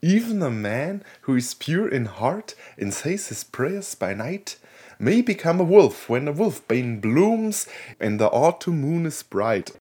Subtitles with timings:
[0.00, 4.56] Even a man who is pure in heart and says his prayers by night
[5.00, 7.66] may become a wolf when a wolfbane blooms
[7.98, 9.72] and the autumn moon is bright.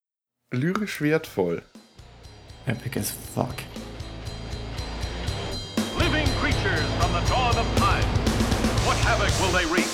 [0.52, 1.62] Lyrisch wertvoll.
[2.66, 3.62] Epic as fuck.
[6.00, 8.04] Living creatures from the dawn of time.
[8.88, 9.88] What havoc will they wreak?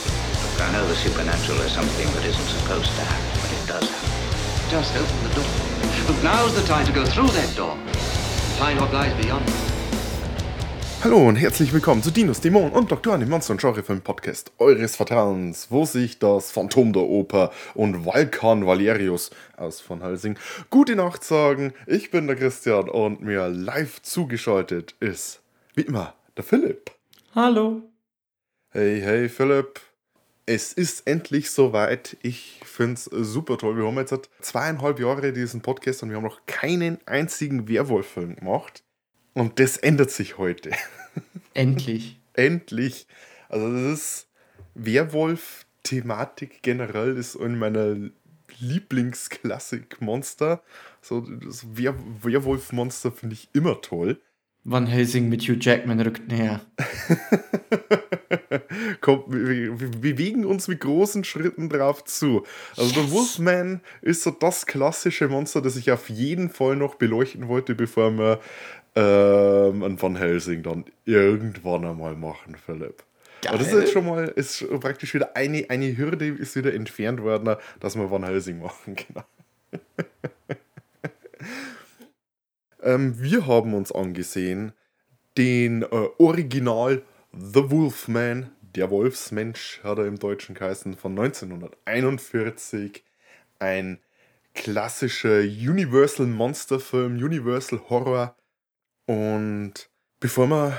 [0.62, 4.71] I know the supernatural is something that isn't supposed to happen, but it does happen.
[4.71, 5.52] Just open the door.
[6.08, 7.76] But now's the time to go through that door.
[8.58, 9.73] Find what lies beyond.
[11.04, 14.95] Hallo und herzlich willkommen zu Dinos, Dämonen und Doktoren im Monster- und Genrefilm Podcast eures
[14.95, 20.38] Vertrauens, wo sich das Phantom der Oper und Valkan Valerius aus von Helsing
[20.70, 21.73] gute Nacht sagen.
[21.88, 25.41] Ich bin der Christian und mir live zugeschaltet ist,
[25.75, 26.91] wie immer, der Philipp.
[27.35, 27.81] Hallo.
[28.70, 29.81] Hey, hey Philipp.
[30.45, 32.16] Es ist endlich soweit.
[32.22, 33.75] Ich finde es super toll.
[33.75, 38.38] Wir haben jetzt seit zweieinhalb Jahre diesen Podcast und wir haben noch keinen einzigen Werwolf-Film
[38.38, 38.83] gemacht.
[39.34, 40.72] Und das ändert sich heute.
[41.54, 42.20] Endlich.
[42.34, 43.08] Endlich.
[43.50, 44.28] Also das ist
[44.75, 47.95] Werwolf-Thematik generell ist in meiner
[48.59, 50.62] Lieblingsklassik-Monster.
[51.02, 54.22] So das Wer Werwolf-Monster finde ich immer toll.
[54.66, 56.62] Van Helsing mit Hugh Jackman rückt näher.
[59.02, 62.45] Kommt, wir, wir bewegen uns mit großen Schritten drauf zu.
[62.78, 67.50] Also der Wolfman ist so das klassische Monster, das ich auf jeden Fall noch beleuchten
[67.50, 68.40] wollte, bevor wir
[68.95, 73.03] ähm, einen Van Helsing dann irgendwann einmal machen, Philipp.
[73.47, 77.22] Aber das ist jetzt schon mal, ist praktisch wieder eine, eine Hürde ist wieder entfernt
[77.22, 79.23] worden, dass wir Van Helsing machen, genau.
[82.83, 84.72] ähm, wir haben uns angesehen
[85.38, 93.03] den äh, Original The Wolfman, der Wolfsmensch, hat er im Deutschen geheißen, von 1941.
[93.57, 94.00] Ein
[94.53, 98.35] klassischer Universal Monster-Film, Universal Horror.
[99.06, 100.78] Und bevor wir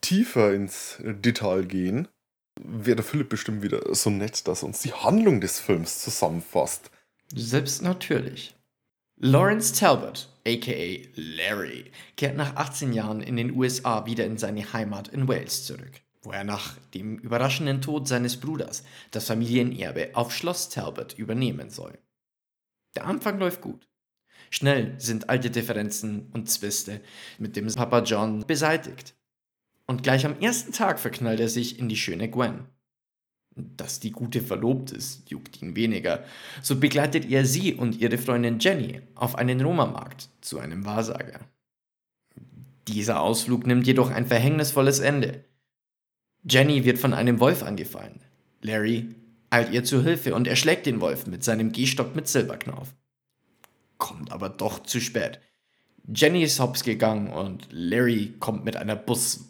[0.00, 2.08] tiefer ins Detail gehen,
[2.60, 6.90] wäre der Philipp bestimmt wieder so nett, dass er uns die Handlung des Films zusammenfasst.
[7.34, 8.54] Selbst natürlich.
[9.16, 15.08] Lawrence Talbot, aka Larry, kehrt nach 18 Jahren in den USA wieder in seine Heimat
[15.08, 20.68] in Wales zurück, wo er nach dem überraschenden Tod seines Bruders das Familienerbe auf Schloss
[20.68, 21.98] Talbot übernehmen soll.
[22.94, 23.88] Der Anfang läuft gut.
[24.50, 27.00] Schnell sind alte Differenzen und Zwiste
[27.38, 29.14] mit dem Papa John beseitigt.
[29.86, 32.64] Und gleich am ersten Tag verknallt er sich in die schöne Gwen.
[33.54, 36.24] Dass die gute verlobt ist, juckt ihn weniger.
[36.62, 41.40] So begleitet er sie und ihre Freundin Jenny auf einen Roma-Markt zu einem Wahrsager.
[42.86, 45.44] Dieser Ausflug nimmt jedoch ein verhängnisvolles Ende.
[46.48, 48.20] Jenny wird von einem Wolf angefallen.
[48.62, 49.14] Larry
[49.50, 52.94] eilt ihr zu Hilfe und erschlägt den Wolf mit seinem Gehstock mit Silberknauf.
[53.98, 55.40] Kommt aber doch zu spät.
[56.06, 59.44] Jenny ist hops gegangen und Larry kommt mit einer Bus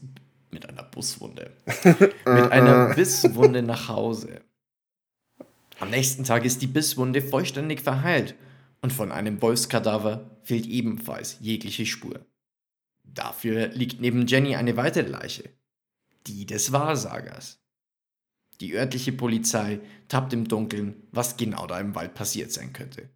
[0.50, 1.52] mit einer Buswunde.
[1.84, 4.40] mit einer Bisswunde nach Hause.
[5.78, 8.34] Am nächsten Tag ist die Bisswunde vollständig verheilt
[8.80, 12.24] und von einem Wolfskadaver fehlt ebenfalls jegliche Spur.
[13.04, 15.50] Dafür liegt neben Jenny eine weitere Leiche,
[16.26, 17.60] die des Wahrsagers.
[18.60, 23.08] Die örtliche Polizei tappt im Dunkeln, was genau da im Wald passiert sein könnte.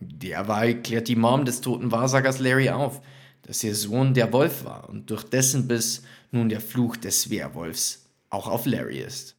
[0.00, 3.00] Derweil klärt die Mom des toten Wahrsagers Larry auf,
[3.42, 6.02] dass ihr Sohn der Wolf war und durch dessen Biss
[6.32, 9.36] nun der Fluch des Werwolfs auch auf Larry ist.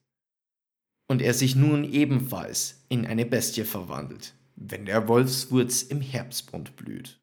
[1.10, 7.20] Und er sich nun ebenfalls in eine Bestie verwandelt, wenn der Wolfswurz im Herbstbund blüht.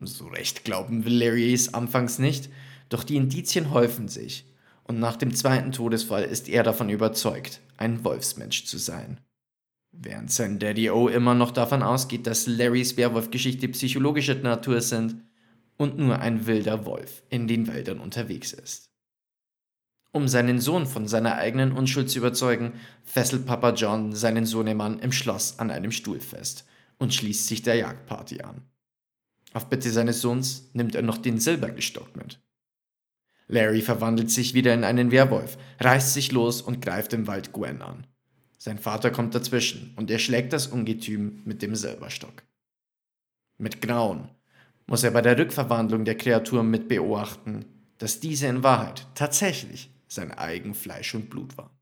[0.00, 2.50] So recht glauben will Larry es anfangs nicht,
[2.88, 4.44] doch die Indizien häufen sich
[4.84, 9.20] und nach dem zweiten Todesfall ist er davon überzeugt, ein Wolfsmensch zu sein.
[9.92, 15.22] Während sein Daddy O immer noch davon ausgeht, dass Larrys Werwolf-Geschichte psychologischer Natur sind
[15.76, 18.90] und nur ein wilder Wolf in den Wäldern unterwegs ist.
[20.10, 25.12] Um seinen Sohn von seiner eigenen Unschuld zu überzeugen, fesselt Papa John seinen Sohnemann im
[25.12, 26.66] Schloss an einem Stuhl fest
[26.98, 28.62] und schließt sich der Jagdparty an.
[29.54, 32.40] Auf Bitte seines Sohns nimmt er noch den Silbergestock mit.
[33.48, 37.82] Larry verwandelt sich wieder in einen Werwolf, reißt sich los und greift im Wald Gwen
[37.82, 38.06] an.
[38.64, 42.44] Sein Vater kommt dazwischen und erschlägt das Ungetüm mit dem Silberstock.
[43.58, 44.28] Mit Grauen
[44.86, 47.64] muss er bei der Rückverwandlung der Kreatur mit beobachten,
[47.98, 51.76] dass diese in Wahrheit tatsächlich sein eigen Fleisch und Blut war.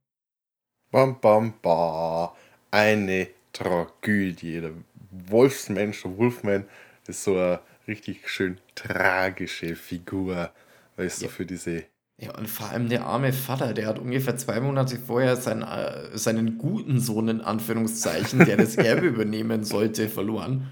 [0.91, 2.35] Bam, bam, ba.
[2.71, 4.62] Eine Tragödie.
[4.62, 4.73] Der
[5.11, 6.65] Wolfsmensch, der Wolfman,
[7.06, 10.50] ist so eine richtig schön tragische Figur,
[10.97, 11.29] weißt Ja.
[11.29, 11.85] du, für diese.
[12.22, 16.19] Ja, und vor allem der arme Vater, der hat ungefähr zwei Monate vorher seinen, äh,
[16.19, 20.69] seinen guten Sohn in Anführungszeichen, der das Erbe übernehmen sollte, verloren.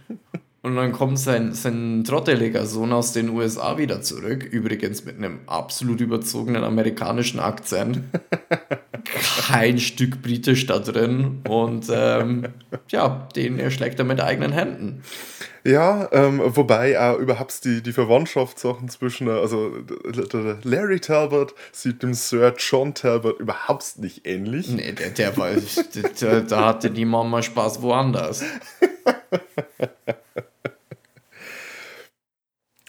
[0.60, 5.40] Und dann kommt sein, sein trotteliger Sohn aus den USA wieder zurück, übrigens mit einem
[5.46, 8.02] absolut überzogenen amerikanischen Akzent.
[9.46, 11.42] Kein Stück britisch da drin.
[11.48, 12.48] Und ähm,
[12.88, 15.02] ja, den erschlägt er mit eigenen Händen.
[15.64, 19.72] Ja, ähm, wobei auch überhaupt die, die Verwandtschaftssachen zwischen, äh, also
[20.62, 24.68] Larry Talbot sieht dem Sir John Talbot überhaupt nicht ähnlich.
[24.68, 25.50] Nee, der, der war,
[26.20, 28.44] der, da hatte die Mama Spaß woanders.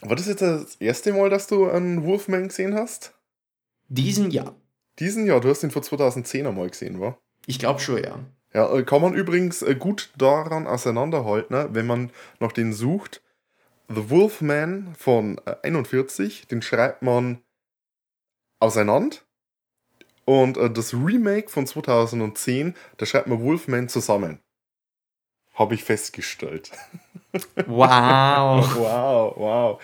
[0.01, 3.13] War das jetzt das erste Mal, dass du einen Wolfman gesehen hast?
[3.89, 4.56] Diesen Jahr.
[4.99, 7.19] Diesen Jahr, du hast ihn vor 2010 einmal gesehen, war?
[7.45, 8.19] Ich glaube schon, ja.
[8.53, 13.21] Ja, äh, kann man übrigens äh, gut daran auseinanderhalten, ne, wenn man nach den sucht.
[13.87, 17.41] The Wolfman von äh, 41, den schreibt man
[18.59, 19.17] auseinander.
[20.25, 24.39] Und äh, das Remake von 2010, da schreibt man Wolfman zusammen.
[25.53, 26.71] Habe ich festgestellt.
[27.67, 28.75] Wow.
[28.75, 29.81] wow, wow.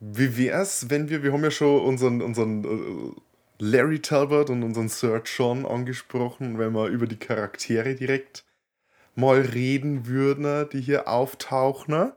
[0.00, 3.20] Wie wär's, wenn wir, wir haben ja schon unseren, unseren äh,
[3.60, 8.44] Larry Talbot und unseren Sir John angesprochen, wenn wir über die Charaktere direkt
[9.14, 12.12] mal reden würden, die hier auftauchen.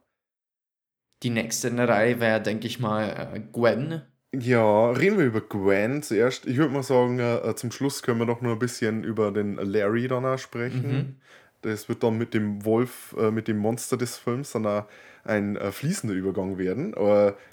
[1.22, 4.04] Die nächste in der Reihe wäre, denke ich mal, äh, Gwen.
[4.34, 6.48] Ja, reden wir über Gwen zuerst.
[6.48, 9.56] Ich würde mal sagen, äh, zum Schluss können wir noch nur ein bisschen über den
[9.56, 10.92] Larry dann auch sprechen.
[10.92, 11.16] Mhm.
[11.62, 14.86] Das wird dann mit dem Wolf, äh, mit dem Monster des Films dann auch
[15.24, 16.94] ein äh, fließender Übergang werden.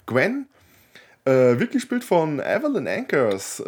[0.05, 0.47] Gwen
[1.25, 3.63] äh, wird gespielt von Evelyn Ankers.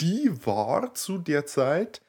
[0.00, 2.00] Die war zu der Zeit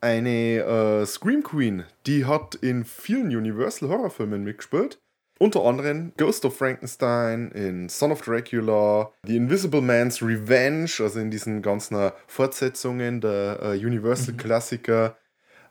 [0.00, 1.84] eine äh, Scream Queen.
[2.06, 4.98] Die hat in vielen Universal Horrorfilmen mitgespielt.
[5.38, 11.32] Unter anderem Ghost of Frankenstein, in Son of Dracula, The Invisible Man's Revenge, also in
[11.32, 15.16] diesen ganzen Fortsetzungen der äh, Universal-Klassiker,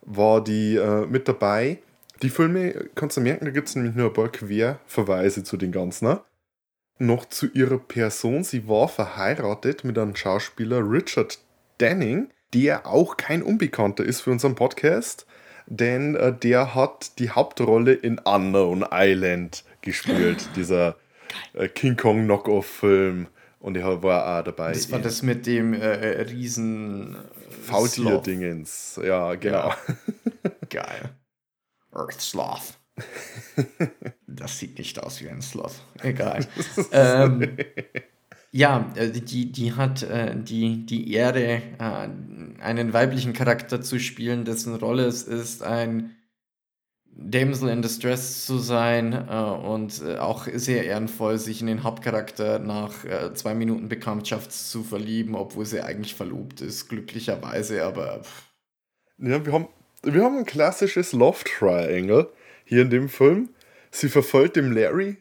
[0.01, 1.79] war die äh, mit dabei.
[2.21, 5.71] Die Filme, kannst du merken, da gibt es nämlich nur ein paar Querverweise zu den
[5.71, 6.19] ganzen.
[7.01, 11.39] Noch zu ihrer Person, sie war verheiratet mit einem Schauspieler Richard
[11.79, 15.25] Denning, der auch kein Unbekannter ist für unseren Podcast,
[15.65, 20.95] denn äh, der hat die Hauptrolle in Unknown Island gespielt, dieser
[21.53, 23.25] äh, King Kong Knockoff-Film.
[23.59, 24.73] Und er war auch dabei.
[24.73, 27.51] Das war das mit dem äh, riesen äh.
[27.63, 28.99] Faultier-Dingens.
[29.03, 29.69] Ja, genau.
[29.69, 29.75] Ja.
[30.69, 31.09] Geil.
[31.93, 32.77] Earth Sloth.
[34.27, 35.81] Das sieht nicht aus wie ein Sloth.
[36.01, 36.47] Egal.
[36.93, 37.57] ähm,
[38.51, 44.45] ja, äh, die, die hat äh, die, die Ehre, äh, einen weiblichen Charakter zu spielen,
[44.45, 46.15] dessen Rolle es ist, ein
[47.13, 52.59] Damsel in Distress zu sein äh, und äh, auch sehr ehrenvoll, sich in den Hauptcharakter
[52.59, 58.43] nach äh, zwei Minuten Bekanntschaft zu verlieben, obwohl sie eigentlich verlobt ist, glücklicherweise, aber pff,
[59.17, 59.67] Ja, wir haben,
[60.03, 62.31] wir haben ein klassisches Love Triangle
[62.71, 63.49] hier in dem Film.
[63.91, 65.17] Sie verfolgt dem Larry.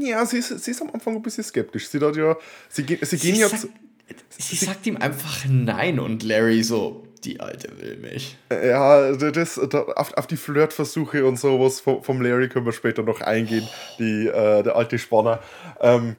[0.00, 1.88] Ja, sie ist, sie ist am Anfang ein bisschen skeptisch.
[1.88, 2.36] Sie, hat ja,
[2.68, 3.68] sie, ge- sie gehen sie, ja sagt, zu,
[4.36, 8.36] sie sagt ihm einfach Nein und Larry so, die Alte will mich.
[8.50, 13.04] ja, das, da, auf, auf die Flirtversuche und sowas vom, vom Larry können wir später
[13.04, 13.68] noch eingehen.
[14.00, 15.40] Die, äh, der alte Spanner.
[15.80, 16.16] Ähm,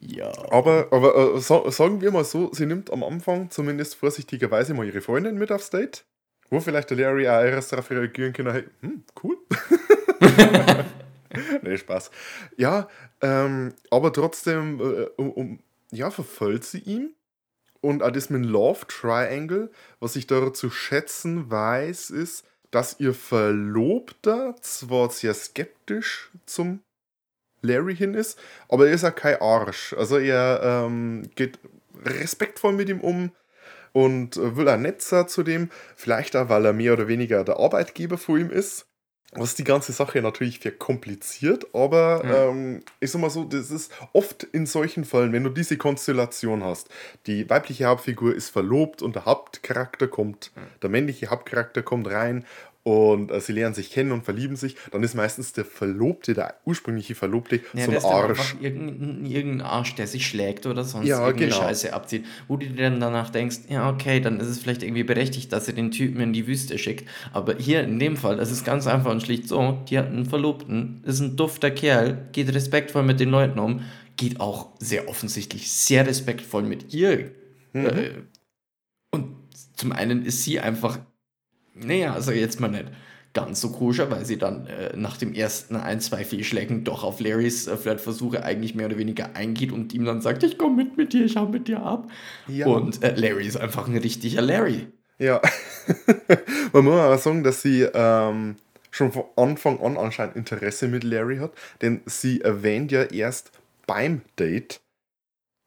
[0.00, 0.32] Ja.
[0.50, 4.84] aber aber äh, so, sagen wir mal so, sie nimmt am Anfang zumindest vorsichtigerweise mal
[4.86, 6.04] ihre Freundin mit aufs Date.
[6.50, 9.38] Wo vielleicht der Larry auch erst darauf reagieren kann, hey, hm, cool.
[11.62, 12.10] nee, Spaß.
[12.56, 12.88] Ja,
[13.22, 15.58] ähm, aber trotzdem, äh, um, um,
[15.92, 17.14] ja, verfolgt sie ihn.
[17.80, 23.00] Und auch das mit dem Love Triangle, was ich da zu schätzen weiß, ist, dass
[23.00, 26.80] ihr Verlobter zwar sehr skeptisch zum
[27.62, 28.38] Larry hin ist,
[28.68, 29.94] aber er ist auch kein Arsch.
[29.94, 31.58] Also er ähm, geht
[32.04, 33.32] respektvoll mit ihm um
[33.92, 35.70] und äh, will auch nett sein zu dem.
[35.96, 38.86] Vielleicht auch, weil er mehr oder weniger der Arbeitgeber von ihm ist.
[39.32, 44.42] Was die ganze Sache natürlich verkompliziert, aber ähm, ich sag mal so, das ist oft
[44.42, 46.88] in solchen Fällen, wenn du diese Konstellation hast,
[47.28, 50.50] die weibliche Hauptfigur ist verlobt und der Hauptcharakter kommt,
[50.82, 52.44] der männliche Hauptcharakter kommt rein
[52.90, 56.56] und äh, sie lernen sich kennen und verlieben sich, dann ist meistens der Verlobte, der
[56.64, 58.56] ursprüngliche Verlobte, Ja, so ein Arsch.
[58.60, 61.62] irgendein, irgendein Arsch, der sich schlägt oder sonst Ja, irgendeine genau.
[61.62, 65.04] Scheiße abzieht, wo du dir dann danach denkst, ja, okay, dann ist es vielleicht irgendwie
[65.04, 67.08] berechtigt, dass er den Typen in die Wüste schickt.
[67.32, 70.26] Aber hier in dem Fall, das ist ganz einfach und schlicht so, die hat einen
[70.26, 73.82] Verlobten, ist ein dufter Kerl, geht respektvoll mit den Leuten um,
[74.16, 77.30] geht auch sehr offensichtlich sehr respektvoll mit ihr.
[77.72, 77.86] Mhm.
[77.86, 78.10] Äh,
[79.12, 79.36] und
[79.76, 80.98] zum einen ist sie einfach,
[81.74, 82.86] naja, also jetzt mal nicht
[83.32, 87.20] ganz so koscher, weil sie dann äh, nach dem ersten ein, zwei Fehlschlägen doch auf
[87.20, 90.96] Larrys äh, Flirtversuche eigentlich mehr oder weniger eingeht und ihm dann sagt, ich komme mit
[90.96, 92.10] mit dir, ich hau mit dir ab.
[92.48, 92.66] Ja.
[92.66, 94.88] Und äh, Larry ist einfach ein richtiger Larry.
[95.18, 95.40] Ja.
[96.72, 98.56] Man muss auch sagen, dass sie ähm,
[98.90, 103.52] schon von Anfang an anscheinend Interesse mit Larry hat, denn sie erwähnt ja erst
[103.86, 104.80] beim Date,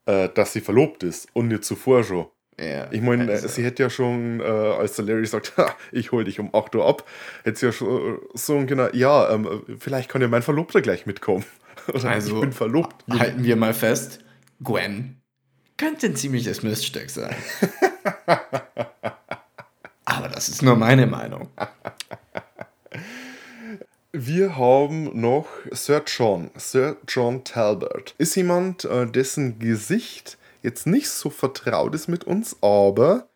[0.05, 2.27] äh, dass sie verlobt ist und nicht zuvor schon.
[2.59, 6.11] Ja, Ich meine, also- sie hätte ja schon, äh, als der Larry sagt, "Ha, ich
[6.11, 7.03] hol dich um 8 Uhr ab,
[7.43, 10.81] hätte sie ja schon äh, sagen können, ja, ähm, äh, vielleicht kann ja mein Verlobter
[10.81, 11.45] gleich mitkommen.
[11.93, 13.03] Oder Also, ich bin verlobt.
[13.09, 14.19] Halten wir mal fest,
[14.63, 15.17] Gwen
[15.77, 17.35] könnte ein ziemliches Miststück sein.
[20.05, 21.49] Aber das ist nur meine Meinung.
[24.11, 28.13] Wir haben noch Sir John, Sir John Talbot.
[28.19, 33.29] Ist jemand, äh, dessen Gesicht jetzt nicht so vertraut ist mit uns, aber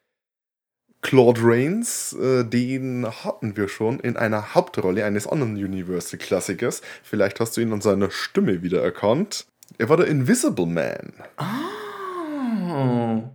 [1.01, 6.81] Claude Rains, äh, den hatten wir schon in einer Hauptrolle eines anderen Universal-Klassikers.
[7.03, 9.45] Vielleicht hast du ihn an seiner Stimme wiedererkannt.
[9.77, 11.13] Er war der Invisible Man.
[11.37, 13.29] Oh,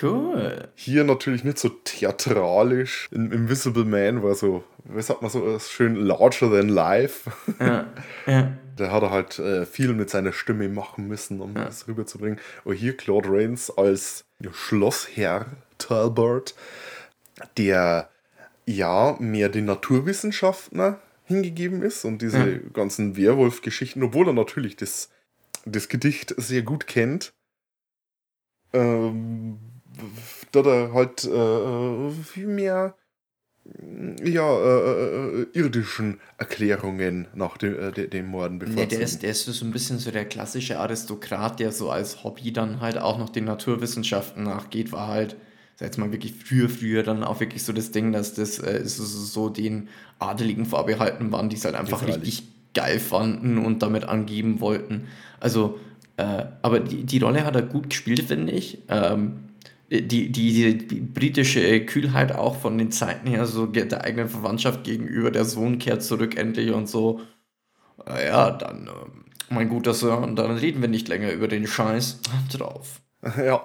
[0.00, 0.68] cool.
[0.74, 3.08] Hier natürlich nicht so theatralisch.
[3.10, 7.30] Im Invisible Man war so, wie sagt man so, äh, schön larger than life.
[7.58, 7.86] Ja,
[8.26, 8.52] ja.
[8.76, 12.38] Da hat er halt äh, viel mit seiner Stimme machen müssen, um das rüberzubringen.
[12.64, 15.46] Aber hier Claude Rains als Schlossherr
[15.78, 16.54] Talbot,
[17.56, 18.10] der
[18.66, 22.58] ja mehr den Naturwissenschaften hingegeben ist und diese Ja.
[22.72, 25.10] ganzen Werwolf-Geschichten, obwohl er natürlich das,
[25.64, 27.32] das Gedicht sehr gut kennt,
[28.72, 29.58] ähm,
[30.52, 32.96] da er halt äh, viel mehr
[34.24, 38.92] ja, äh, äh, irdischen Erklärungen nach dem, äh, de- dem Morden Nee, bevorzugt.
[38.92, 42.52] der ist, der ist so ein bisschen so der klassische Aristokrat, der so als Hobby
[42.52, 45.36] dann halt auch noch den Naturwissenschaften nachgeht, war halt,
[45.76, 48.82] sag jetzt mal wirklich früher, früher dann auch wirklich so das Ding, dass das äh,
[48.84, 52.44] so, so den Adeligen vorbehalten waren, die es halt einfach richtig
[52.74, 55.06] geil fanden und damit angeben wollten.
[55.40, 55.78] Also,
[56.18, 58.78] äh, aber die, die Rolle hat er gut gespielt, finde ich.
[58.88, 59.40] Ähm,
[59.90, 65.30] die, die, die britische Kühlheit auch von den Zeiten her, so der eigenen Verwandtschaft gegenüber,
[65.30, 67.20] der Sohn kehrt zurück endlich und so.
[68.06, 72.20] Äh, Ja, dann, ähm, mein guter Sir, dann reden wir nicht länger über den Scheiß
[72.52, 73.00] drauf.
[73.38, 73.62] ja.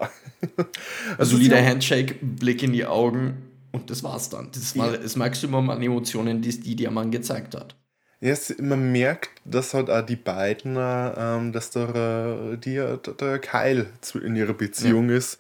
[1.18, 3.38] Also Solider sie- Handshake, Blick in die Augen
[3.72, 4.50] und das war's dann.
[4.54, 4.98] Das war Ja.
[4.98, 7.76] das Maximum an Emotionen, die, die der Mann gezeigt hat.
[8.20, 12.76] Ja, es, man merkt, dass halt auch die beiden, äh, ähm, dass der, äh, die,
[12.76, 13.88] äh, der Keil
[14.24, 15.40] in ihrer Beziehung ist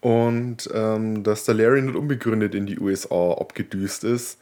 [0.00, 4.38] und ähm, dass der Larry nicht unbegründet in die USA abgedüst ist.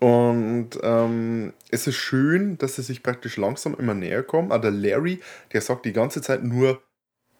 [0.00, 4.50] Und ähm, es ist schön, dass sie sich praktisch langsam immer näher kommen.
[4.50, 5.20] Aber der Larry,
[5.52, 6.82] der sagt die ganze Zeit nur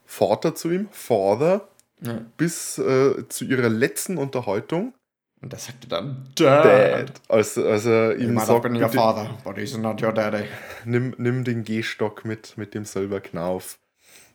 [0.07, 1.67] Vater zu ihm, Father,
[2.01, 2.21] Ja.
[2.37, 4.95] bis äh, zu ihrer letzten Unterhaltung.
[5.41, 6.65] Und das sagte dann Dad.
[6.65, 7.13] Dad.
[7.29, 10.45] Als, als er ihm ich sagt, bin your father, but he's not your daddy.
[10.85, 13.77] nimm, nimm den Gehstock mit, mit dem Silberknauf.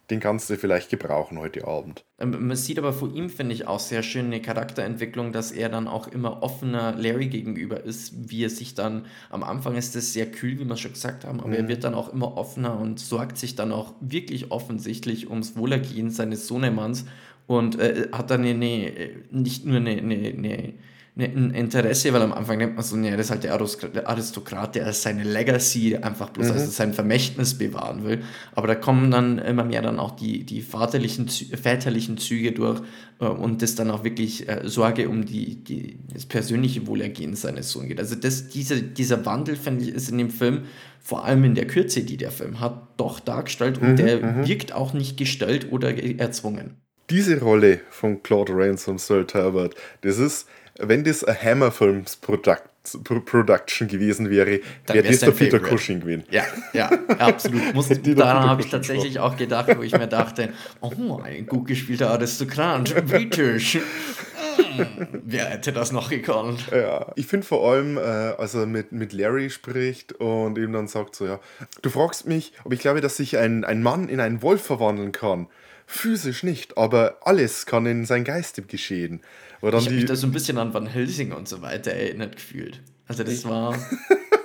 [0.10, 2.06] Den kannst du vielleicht gebrauchen heute Abend.
[2.20, 5.70] Ähm, Man sieht aber vor ihm, finde ich, auch sehr schön eine Charakterentwicklung, dass er
[5.70, 10.14] dann auch immer offener Larry gegenüber ist, wie er sich dann, am Anfang ist das
[10.14, 13.00] sehr kühl, wie wir schon gesagt haben, aber er wird dann auch immer offener und
[13.00, 17.06] sorgt sich dann auch wirklich offensichtlich ums Wohlergehen seines Sohnemanns
[17.46, 18.92] und äh, hat dann eine, eine,
[19.32, 20.74] nicht nur eine, eine eine-
[21.20, 24.08] ein Interesse, weil am Anfang denkt man so, ja, das ist halt der Aris- der
[24.08, 28.22] Aristokrat, der seine Legacy einfach bloß, also sein Vermächtnis bewahren will.
[28.54, 32.82] Aber da kommen dann immer mehr dann auch die, die vaterlichen, väterlichen Züge durch
[33.20, 37.72] äh, und das dann auch wirklich äh, Sorge um die, die, das persönliche Wohlergehen seines
[37.72, 38.00] Sohnes geht.
[38.00, 40.64] Also das, diese, dieser Wandel, finde ich, ist in dem Film,
[41.00, 44.94] vor allem in der Kürze, die der Film hat, doch dargestellt und der wirkt auch
[44.94, 46.76] nicht gestellt oder ge- erzwungen.
[47.10, 50.48] Diese Rolle von Claude Rains und Sir Talbot, das ist,
[50.80, 52.62] wenn das eine Hammer Films Product,
[53.04, 55.76] Pro- Production gewesen wäre, Dann wäre das der Peter Favorite.
[55.76, 56.24] Cushing gewesen.
[56.32, 56.44] Ja,
[56.74, 57.62] ja, absolut.
[57.74, 62.12] Muss, daran habe ich tatsächlich auch gedacht, wo ich mir dachte, oh, ein gut gespielter
[62.12, 63.76] Aristokrat, britisch.
[63.76, 66.68] Hm, wer hätte das noch gekonnt?
[66.72, 70.88] Ja, ich finde vor allem, äh, als er mit, mit Larry spricht und ihm dann
[70.88, 71.40] sagt so, ja,
[71.82, 75.12] du fragst mich, ob ich glaube, dass sich ein, ein Mann in einen Wolf verwandeln
[75.12, 75.48] kann.
[75.90, 79.22] Physisch nicht, aber alles kann in sein Geiste geschehen.
[79.62, 81.92] Wo dann Ich habe mich da so ein bisschen an Van Helsing und so weiter
[81.92, 82.82] erinnert gefühlt.
[83.08, 83.74] Also das war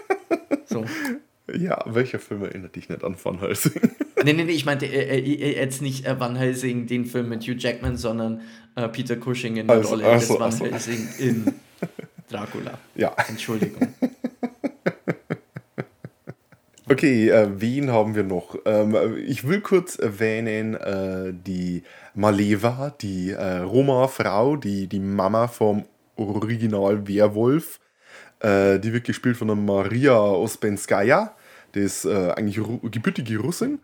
[0.66, 0.84] so.
[1.52, 3.72] ja, welcher Film erinnert dich nicht an Van Helsing?
[4.24, 7.42] Nee, nee, nee, ich meinte äh, äh, jetzt nicht äh, Van Helsing, den Film mit
[7.42, 8.40] Hugh Jackman, sondern
[8.76, 10.64] äh, Peter Cushing in der Also, Rolle also, des Van also.
[10.64, 11.54] Helsing in
[12.30, 12.78] Dracula.
[12.94, 13.14] ja.
[13.28, 13.92] Entschuldigung.
[16.92, 18.54] Okay, äh, wen haben wir noch?
[18.66, 21.84] Ähm, ich will kurz erwähnen, äh, die
[22.14, 27.80] Maleva, die äh, Roma-Frau, die, die Mama vom Original Werwolf.
[28.40, 31.34] Äh, die wird gespielt von der Maria Ospenskaya.
[31.72, 33.78] Ist äh, eigentlich Ru gebürtige Russin.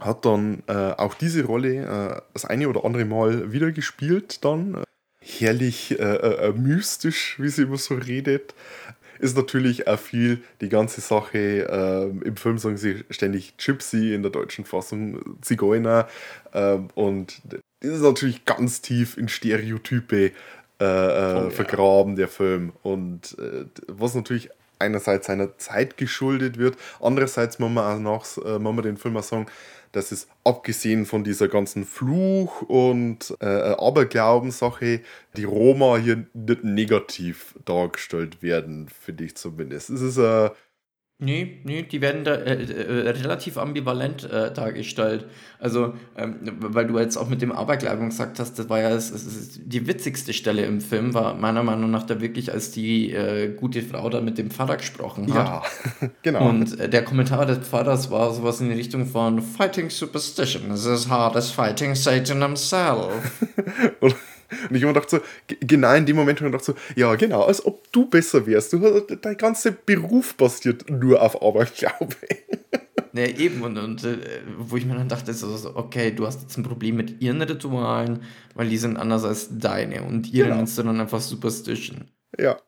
[0.00, 4.82] Hat dann äh, auch diese Rolle das eine oder andere Mal wieder gespielt dann.
[5.20, 5.96] Herrlich
[6.56, 8.56] mystisch, wie sie immer so redet.
[9.22, 11.38] Ist natürlich auch viel die ganze Sache.
[11.70, 16.08] Ähm, Im Film sagen sie ständig Gypsy, in der deutschen Fassung Zigeuner.
[16.52, 17.40] Ähm, und
[17.80, 20.32] das ist natürlich ganz tief in Stereotype
[20.80, 21.50] äh, äh, Oh, ja.
[21.50, 22.72] vergraben, der Film.
[22.82, 24.50] Und äh, was natürlich
[24.80, 29.16] einerseits seiner Zeit geschuldet wird, andererseits muss man, auch nach, äh, muss man den Film
[29.16, 29.46] auch sagen,
[29.92, 35.02] dass es abgesehen von dieser ganzen Fluch- und äh, Aberglaubensache,
[35.36, 39.90] die Roma hier nicht negativ dargestellt werden, finde ich zumindest.
[39.90, 40.50] Es ist äh,
[41.22, 45.26] Nee, nee, die werden da äh, äh, relativ ambivalent äh, dargestellt.
[45.60, 49.12] Also, ähm, weil du jetzt auch mit dem Aberglauben gesagt hast, das war ja das,
[49.12, 53.54] das die witzigste Stelle im Film, war meiner Meinung nach da wirklich, als die äh,
[53.54, 55.64] gute Frau da mit dem Pfarrer gesprochen hat.
[56.00, 56.48] ja, genau.
[56.48, 60.88] Und äh, der Kommentar des Pfarrers war sowas in die Richtung von Fighting Superstition is
[60.88, 63.44] as hard as fighting Satan himself.
[64.68, 66.64] Und, ich habe mir gedacht so, ge- genau in dem Moment habe ich mir gedacht
[66.94, 68.72] so, ja genau, als ob du besser wärst.
[68.72, 72.16] Du, hast- dein ganzer Beruf basiert nur auf Aberglaube.
[73.14, 74.16] Ja, eben, und, und äh,
[74.56, 77.42] wo ich mir dann dachte, so, so, okay, du hast jetzt ein Problem mit ihren
[77.42, 78.22] Ritualen,
[78.54, 80.56] weil die sind anders als deine und ihre Genau.
[80.56, 82.10] nennst du dann einfach Superstition.
[82.38, 82.58] Ja,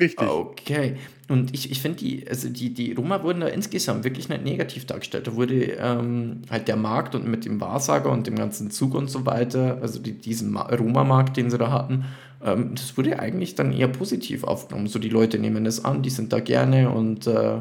[0.00, 0.28] richtig.
[0.28, 0.96] Okay.
[1.28, 4.84] Und ich, ich finde, die, also die, die Roma wurden da insgesamt wirklich nicht negativ
[4.86, 5.26] dargestellt.
[5.28, 9.08] Da wurde ähm, halt der Markt und mit dem Wahrsager und dem ganzen Zug und
[9.08, 12.04] so weiter, also die, diesen Ma- Roma-Markt, den sie da hatten,
[12.44, 14.88] ähm, das wurde eigentlich dann eher positiv aufgenommen.
[14.88, 17.60] So die Leute nehmen das an, die sind da gerne und äh,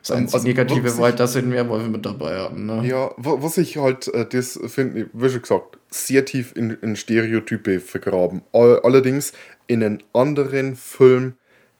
[0.00, 2.66] das einzige also, Negative war halt, ich- dass sie den Werwolf mit dabei hatten.
[2.66, 2.84] Ne?
[2.84, 6.96] Ja, wa- was ich halt, äh, das finde, wie schon gesagt, sehr tief in, in
[6.96, 8.42] Stereotype vergraben.
[8.52, 9.32] All, allerdings
[9.68, 11.34] in einen anderen Film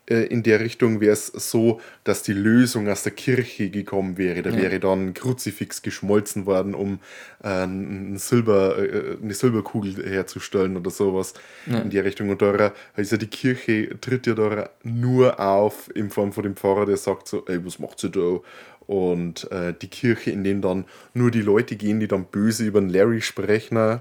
[0.07, 4.43] in der Richtung wäre es so, dass die Lösung aus der Kirche gekommen wäre.
[4.43, 4.57] Da Ja.
[4.57, 6.99] wäre dann ein Kruzifix geschmolzen worden, um
[7.45, 11.35] äh, ein Silber, äh, eine Silberkugel herzustellen oder sowas
[11.67, 11.79] Ja.
[11.81, 12.31] in die Richtung.
[12.31, 16.57] Und da ist ja die Kirche tritt ja da nur auf in Form von dem
[16.57, 18.41] Pfarrer, der sagt so, ey, was macht sie da?
[18.87, 22.81] Und äh, die Kirche, in denen dann nur die Leute gehen, die dann böse über
[22.81, 24.01] den Larry sprechen,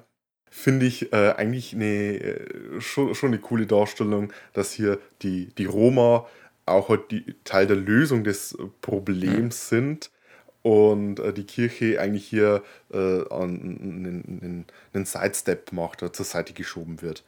[0.52, 5.66] finde ich äh, eigentlich eine, äh, schon, schon eine coole Darstellung, dass hier die, die
[5.66, 6.28] Roma
[6.66, 10.12] auch halt die, Teil der Lösung des äh, Problems sind
[10.62, 16.54] und äh, die Kirche eigentlich hier äh, einen, einen, einen Sidestep macht, äh, zur Seite
[16.54, 17.24] geschoben wird.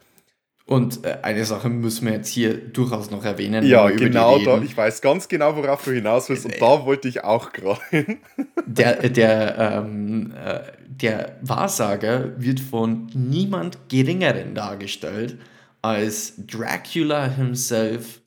[0.66, 3.66] Und äh, eine Sache müssen wir jetzt hier durchaus noch erwähnen.
[3.66, 4.62] Ja, genau da.
[4.62, 8.18] Ich weiß ganz genau, worauf du hinaus willst und da wollte ich auch gerade hin.
[8.66, 15.38] Der, der, ähm, äh, der Wahrsager wird von niemand Geringeren dargestellt
[15.82, 18.22] als Dracula himself,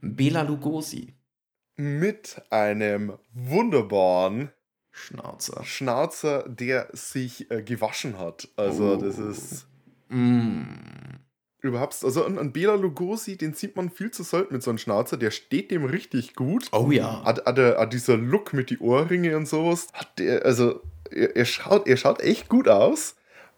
[0.00, 1.14] Bela Lugosi.
[1.76, 4.50] Mit einem wunderbaren
[4.90, 5.62] Schnauzer.
[5.62, 8.48] Schnauzer, der sich äh, gewaschen hat.
[8.56, 9.28] Also, das Oh.
[9.28, 9.66] ist
[10.08, 10.62] Mm.
[11.62, 11.96] Überhaupt.
[12.02, 15.16] Also, an, an Bela Lugosi, den sieht man viel zu selten mit so einem Schnauzer.
[15.16, 16.68] Der steht dem richtig gut.
[16.72, 17.22] Oh ja.
[17.24, 19.88] Hat, hat, hat dieser Look mit die Ohrringe und sowas.
[19.92, 23.16] Hat der, also, er, er, schaut, er schaut echt gut aus.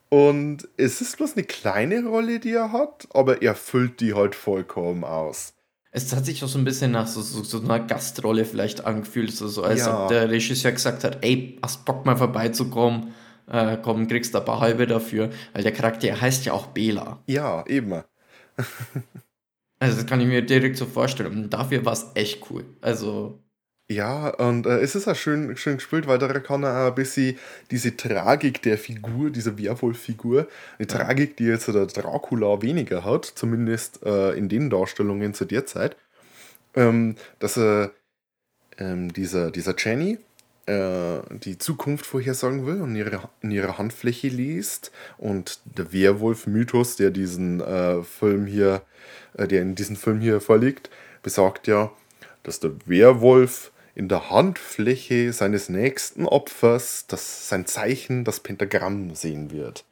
[0.09, 4.35] Und es ist bloß eine kleine Rolle, die er hat, aber er füllt die halt
[4.35, 5.55] vollkommen aus.
[5.91, 9.33] Es hat sich auch so ein bisschen nach so, so, so einer Gastrolle vielleicht angefühlt,
[9.33, 10.03] so, so als Ja.
[10.05, 13.15] ob der Regisseur gesagt hat, ey, hast Bock mal vorbeizukommen,
[13.51, 17.23] äh, komm, kriegst ein paar halbe dafür, weil der Charakter heißt ja auch Bela.
[17.27, 18.03] Ja, eben.
[19.83, 22.65] Also das kann ich mir direkt so vorstellen und dafür war es echt cool.
[22.81, 23.41] Also,
[23.91, 26.95] Ja, und äh, es ist auch schön, schön gespielt, weil da kann er auch ein
[26.95, 27.37] bisschen
[27.73, 30.47] diese Tragik der Figur, dieser Werwolf-Figur,
[30.79, 35.67] eine Tragik, die jetzt der Dracula weniger hat, zumindest äh, in den Darstellungen zu der
[35.67, 35.97] Zeit,
[36.77, 37.91] ähm, dass er
[38.79, 40.19] ähm, dieser, dieser Jenny
[40.67, 47.11] äh, die Zukunft vorhersagen will und ihre, in ihrer Handfläche liest und der Werwolf-Mythos, der
[47.11, 48.83] diesen äh, Film hier,
[49.35, 50.91] äh, der in diesem Film hier vorliegt,
[51.23, 51.91] besagt ja,
[52.43, 59.51] dass der Werwolf in der Handfläche seines nächsten Opfers das, sein Zeichen, das Pentagramm sehen
[59.51, 59.85] wird.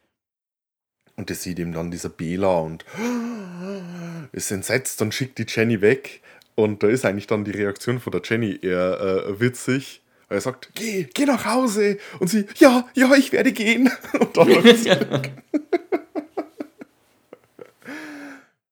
[1.15, 2.85] Und das sieht ihm dann dieser Bela und
[4.31, 6.21] ist entsetzt und schickt die Jenny weg.
[6.55, 10.01] Und da ist eigentlich dann die Reaktion von der Jenny eher äh, witzig.
[10.31, 11.97] Er sagt, geh, geh nach Hause.
[12.19, 13.91] Und sie, ja, ja, ich werde gehen.
[14.19, 14.91] Und dann läuft sie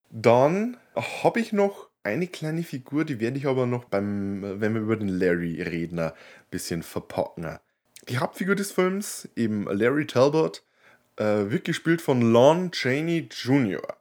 [0.10, 4.82] Dann habe ich noch eine kleine Figur, die werde ich aber noch beim, wenn wir
[4.82, 6.14] über den Larry reden, ein
[6.50, 7.60] bisschen verpacken.
[8.08, 10.64] Die Hauptfigur des Films, eben Larry Talbot,
[11.18, 13.98] äh, wird gespielt von Lon Chaney Jr.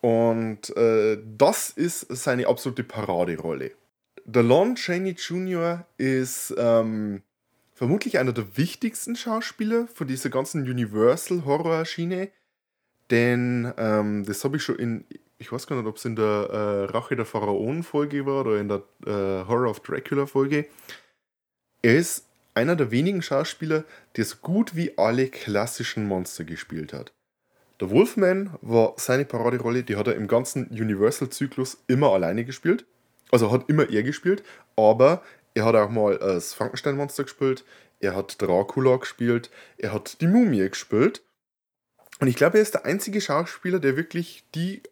[0.00, 3.72] Und äh, das ist seine absolute Paraderolle.
[4.28, 5.86] Der Lon Chaney Jr.
[5.98, 7.22] ist ähm,
[7.72, 12.30] vermutlich einer der wichtigsten Schauspieler von dieser ganzen Universal-Horror-Schiene.
[13.10, 15.04] Denn ähm, das habe ich schon in
[15.38, 18.68] ich weiß gar nicht, ob es in der äh, Rache der Pharaonen-Folge war oder in
[18.68, 20.66] der äh, Horror of Dracula-Folge.
[21.82, 23.84] Er ist einer der wenigen Schauspieler,
[24.16, 27.12] der so gut wie alle klassischen Monster gespielt hat.
[27.80, 32.86] Der Wolfman war seine Paraderolle, die hat er im ganzen Universal-Zyklus immer alleine gespielt.
[33.30, 34.42] Also hat immer er gespielt,
[34.76, 35.22] aber
[35.54, 37.64] er hat auch mal das Frankenstein-Monster gespielt,
[37.98, 41.22] er hat Dracula gespielt, er hat die Mumie gespielt.
[42.20, 44.82] Und ich glaube, er ist der einzige Schauspieler, der wirklich die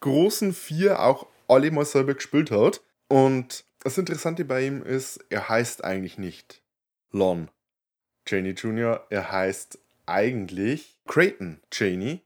[0.00, 2.82] großen vier auch alle mal selber gespielt hat.
[3.08, 6.62] Und das Interessante bei ihm ist, er heißt eigentlich nicht
[7.10, 7.48] Lon
[8.26, 12.22] Chaney Jr., er heißt eigentlich Creighton Chaney.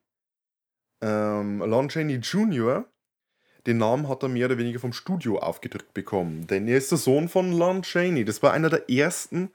[1.01, 2.87] Ähm, Lon Chaney Jr.,
[3.67, 6.99] den Namen hat er mehr oder weniger vom Studio aufgedrückt bekommen, denn er ist der
[6.99, 8.25] Sohn von Lon Chaney.
[8.25, 9.51] Das war einer der ersten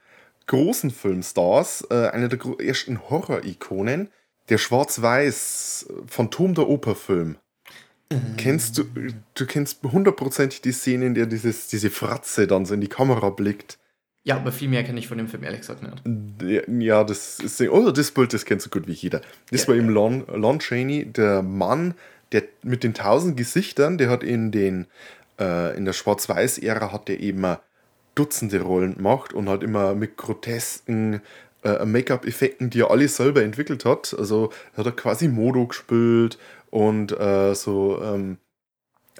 [0.46, 4.08] großen Filmstars, äh, einer der ersten Horror-Ikonen,
[4.48, 7.36] der Schwarz-Weiß Phantom der Oper-Film.
[8.12, 8.36] Mhm.
[8.36, 8.84] Kennst du,
[9.34, 13.30] du kennst hundertprozentig die Szene, in der dieses, diese Fratze dann so in die Kamera
[13.30, 13.78] blickt.
[14.24, 16.68] Ja, aber viel mehr kenne ich von dem Film ehrlich gesagt nicht.
[16.82, 19.22] Ja, das ist, oh, das Bild, das kennst du gut wie jeder.
[19.50, 19.88] Das ja, war eben.
[19.88, 21.94] Lon, Lon Chaney, der Mann,
[22.32, 24.86] der mit den tausend Gesichtern, der hat in den,
[25.38, 27.56] äh, in der Schwarz-Weiß-Ära hat der eben
[28.14, 31.22] Dutzende Rollen gemacht und hat immer mit grotesken
[31.62, 34.14] äh, Make-up-Effekten, die er alle selber entwickelt hat.
[34.18, 36.38] Also hat er quasi Modo gespielt
[36.70, 38.38] und äh, so ähm,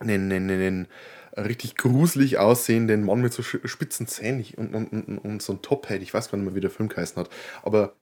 [0.01, 0.89] einen, einen, einen
[1.37, 6.03] richtig gruselig aussehenden Mann mit so spitzen Zähnen und, und, und, und so ein Top-Head.
[6.03, 7.31] Ich weiß gar nicht mehr, wie der Film geheißen hat.
[7.63, 7.95] Aber.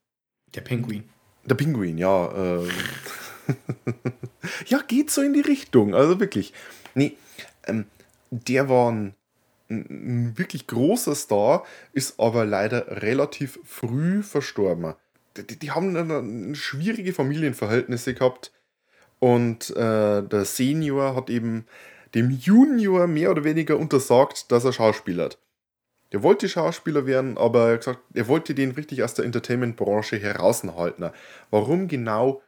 [0.55, 1.05] Der Pinguin.
[1.45, 2.63] Der Pinguin, ja.
[2.63, 2.69] Äh,
[4.67, 5.95] ja, geht so in die Richtung.
[5.95, 6.53] Also wirklich.
[6.95, 7.17] Nee,
[7.67, 7.85] ähm,
[8.31, 9.15] der war ein,
[9.71, 14.95] ein, wirklich großer Star, ist aber leider relativ früh verstorben.
[15.37, 18.53] Die, die haben eine schwierige Familienverhältnisse gehabt.
[19.21, 21.67] Und äh, der Senior hat eben
[22.15, 25.39] dem Junior mehr oder weniger untersagt, dass er Schauspieler hat.
[26.13, 31.11] Der wollte Schauspieler werden, aber er, gesagt, er wollte den richtig aus der Entertainment-Branche heraushalten.
[31.51, 32.41] Warum genau,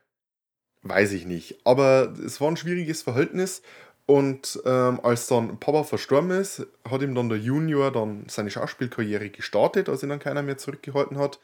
[0.83, 1.59] weiß ich nicht.
[1.64, 3.62] Aber es war ein schwieriges Verhältnis
[4.11, 9.31] und ähm, als dann Papa verstorben ist, hat ihm dann der Junior dann seine Schauspielkarriere
[9.31, 11.38] gestartet, als ihn dann keiner mehr zurückgehalten hat.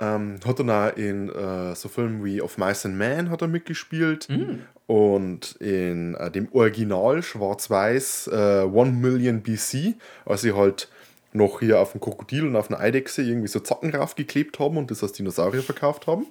[0.00, 3.48] Ähm, hat dann auch in äh, so Filmen wie Of Mice and Man hat er
[3.48, 4.60] mitgespielt mm.
[4.86, 10.88] und in äh, dem Original Schwarz-Weiß äh, One Million BC, als sie halt
[11.32, 14.90] noch hier auf dem Krokodil und auf einer Eidechse irgendwie so Zacken raufgeklebt haben und
[14.90, 16.26] das als Dinosaurier verkauft haben.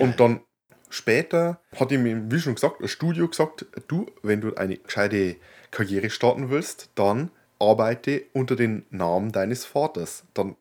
[0.00, 0.40] Und dann
[0.90, 5.36] später hat ihm, wie schon gesagt, das Studio gesagt, du, wenn du eine gescheite
[5.70, 10.24] Karriere starten willst, dann arbeite unter dem Namen deines Vaters.
[10.34, 10.56] Dann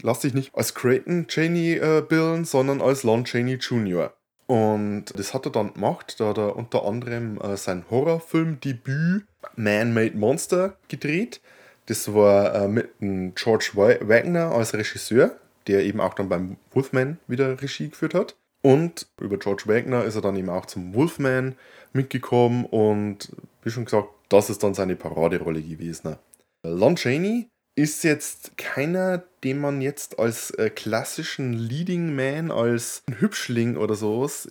[0.00, 4.12] lass dich nicht als Creighton Cheney äh, bilden, sondern als Lon Cheney Jr.
[4.46, 9.24] Und das hat er dann gemacht, da hat er unter anderem äh, sein Horrorfilm-Debüt
[9.56, 11.40] Man-Made Monster gedreht.
[11.86, 12.90] Das war äh, mit
[13.34, 18.36] George Wagner als Regisseur, der eben auch dann beim Wolfman wieder Regie geführt hat.
[18.64, 21.54] Und über George Wagner ist er dann eben auch zum Wolfman
[21.92, 23.30] mitgekommen und
[23.62, 26.16] wie schon gesagt, das ist dann seine Paraderolle gewesen.
[26.62, 33.76] Lon Chaney ist jetzt keiner, den man jetzt als äh, klassischen Leading Man, als Hübschling
[33.76, 34.48] oder sowas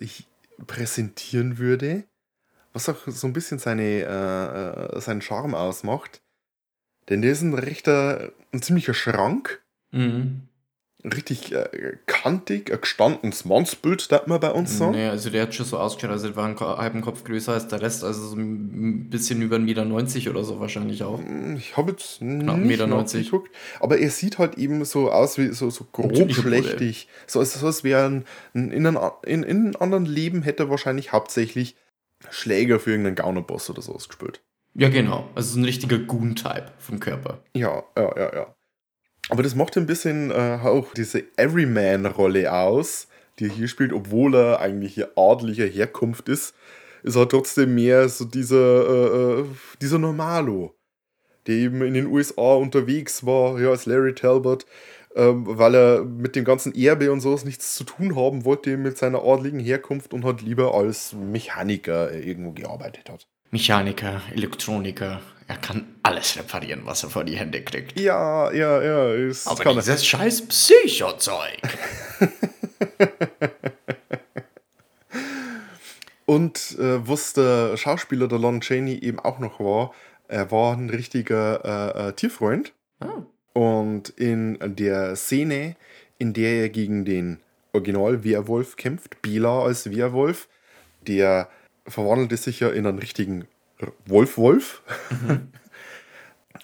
[0.68, 2.04] präsentieren würde.
[2.72, 6.22] Was auch so ein bisschen seine, äh, äh, seinen Charme ausmacht.
[7.10, 9.64] Denn der ist ein rechter, ein ziemlicher Schrank.
[9.90, 10.50] Mhm
[11.04, 14.94] richtig äh, kantig, ein gestandenes Mannsbild, das man bei uns sagen.
[14.94, 17.68] Nee, also der hat schon so ausgeschaut, also der war einen halben Kopf größer als
[17.68, 19.60] der Rest, also so ein bisschen über 1,90
[20.16, 21.20] Meter oder so wahrscheinlich auch.
[21.20, 25.50] Mm, ich habe jetzt Knapp nicht geguckt, aber er sieht halt eben so aus wie
[25.50, 27.08] so, so grob schlechtig.
[27.28, 28.86] So, als, so als wäre ein, in, in,
[29.26, 31.76] in, in einem anderen Leben hätte er wahrscheinlich hauptsächlich
[32.30, 34.42] Schläger für irgendeinen Gaunerboss oder sowas gespielt.
[34.76, 35.30] Ja, genau.
[35.36, 37.44] Also so ein richtiger Goon-Type vom Körper.
[37.54, 38.56] Ja, ja, ja, ja.
[39.30, 43.08] Aber das macht ein bisschen äh, auch diese Everyman-Rolle aus,
[43.40, 46.54] die er hier spielt, obwohl er eigentlich hier adlicher Herkunft ist,
[47.04, 49.46] ist er trotzdem mehr so dieser, äh, äh,
[49.82, 50.76] dieser Normalo,
[51.48, 54.66] der eben in den USA unterwegs war, ja, als Larry Talbot,
[55.16, 58.98] ähm, weil er mit dem ganzen Erbe und sowas nichts zu tun haben wollte mit
[58.98, 63.28] seiner adligen Herkunft und halt lieber als Mechaniker irgendwo gearbeitet hat.
[63.54, 68.00] Mechaniker, Elektroniker, er kann alles reparieren, was er vor die Hände kriegt.
[68.00, 69.14] Ja, ja, ja.
[69.14, 70.06] Ist, Aber kann dieses er.
[70.06, 71.62] scheiß Psycho-Zeug.
[76.26, 79.94] Und äh, was der Schauspieler der Lon Chaney eben auch noch war,
[80.28, 82.74] er war ein richtiger äh, äh, Tierfreund.
[83.02, 83.22] Oh.
[83.54, 85.76] Und in der Szene,
[86.18, 87.40] in der er gegen den
[87.74, 90.48] Original-Werwolf kämpft, Bela als Werwolf,
[91.06, 91.50] der
[91.88, 93.46] verwandelte sich ja in einen richtigen
[94.06, 94.82] Wolf-Wolf.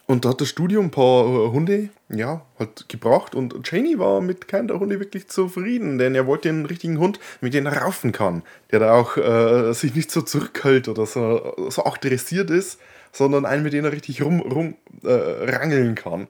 [0.09, 4.21] Und da hat das Studio ein paar äh, Hunde, ja, halt gebracht und Cheney war
[4.21, 7.77] mit keinem der Hunde wirklich zufrieden, denn er wollte einen richtigen Hund, mit dem er
[7.77, 12.49] raufen kann, der da auch äh, sich nicht so zurückhält oder so, so auch dressiert
[12.49, 12.79] ist,
[13.11, 16.27] sondern einen, mit dem er richtig rum, rum äh, rangeln kann.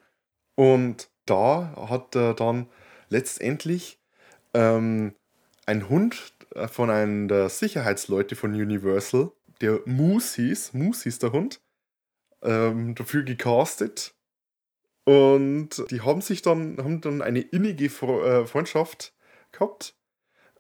[0.56, 2.68] Und da hat er dann
[3.08, 3.98] letztendlich
[4.54, 5.14] ähm,
[5.66, 6.34] ein Hund
[6.68, 9.32] von einem der Sicherheitsleute von Universal,
[9.62, 11.62] der Moose hieß, Moose hieß der Hund,
[12.42, 14.16] ähm, dafür gecastet.
[15.06, 19.14] Und die haben sich dann, haben dann eine innige äh, Freundschaft
[19.52, 19.96] gehabt.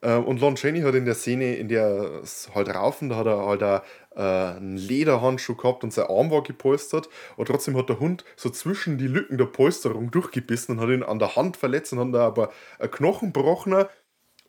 [0.02, 3.28] Ähm, und Lon Chaney hat in der Szene, in der es halt raufen, da hat
[3.28, 3.78] er halt äh,
[4.15, 7.10] einen Lederhandschuh gehabt und sein Arm war gepolstert.
[7.36, 11.04] Und trotzdem hat der Hund so zwischen die Lücken der Polsterung durchgebissen und hat ihn
[11.04, 13.86] an der Hand verletzt und hat da aber ein Knochen gebrochen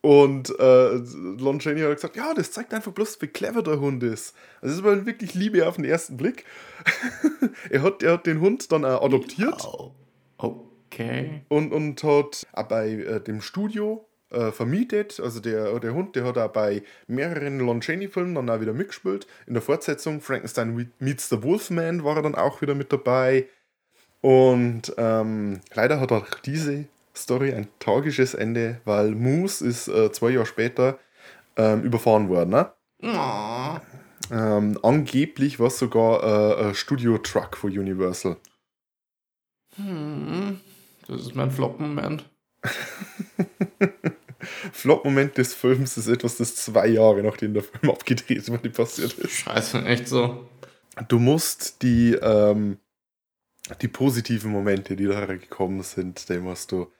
[0.02, 4.02] und äh, Lon Chaney hat gesagt, ja, das zeigt einfach bloß, wie clever der Hund
[4.02, 4.34] ist.
[4.60, 6.44] Also das ist aber wirklich Liebe auf den ersten Blick.
[7.70, 9.62] er, hat, er hat den Hund dann auch adoptiert.
[9.64, 9.92] Oh.
[10.38, 11.42] Okay.
[11.48, 15.20] Und, und hat auch bei äh, dem Studio äh, vermietet.
[15.20, 19.26] Also der, der Hund, der hat auch bei mehreren Lon Chaney-Filmen dann auch wieder mitgespielt.
[19.46, 23.46] In der Fortsetzung Frankenstein Meets the Wolfman war er dann auch wieder mit dabei.
[24.20, 26.86] Und ähm, leider hat auch diese
[27.22, 30.98] Story ein tragisches Ende, weil Moose ist äh, zwei Jahre später
[31.56, 32.50] ähm, überfahren worden.
[32.50, 32.72] Ne?
[33.02, 33.78] Oh.
[34.30, 38.36] Ähm, angeblich war es sogar äh, ein Studio-Truck von Universal.
[39.76, 40.60] Hm.
[41.06, 42.28] Das ist mein Flop-Moment.
[44.72, 49.32] Flop-Moment des Films ist etwas, das zwei Jahre nachdem der Film abgedreht wurde, passiert ist.
[49.32, 50.48] Scheiße, echt so.
[51.08, 52.78] Du musst die, ähm,
[53.80, 56.90] die positiven Momente, die da gekommen sind, dem musst du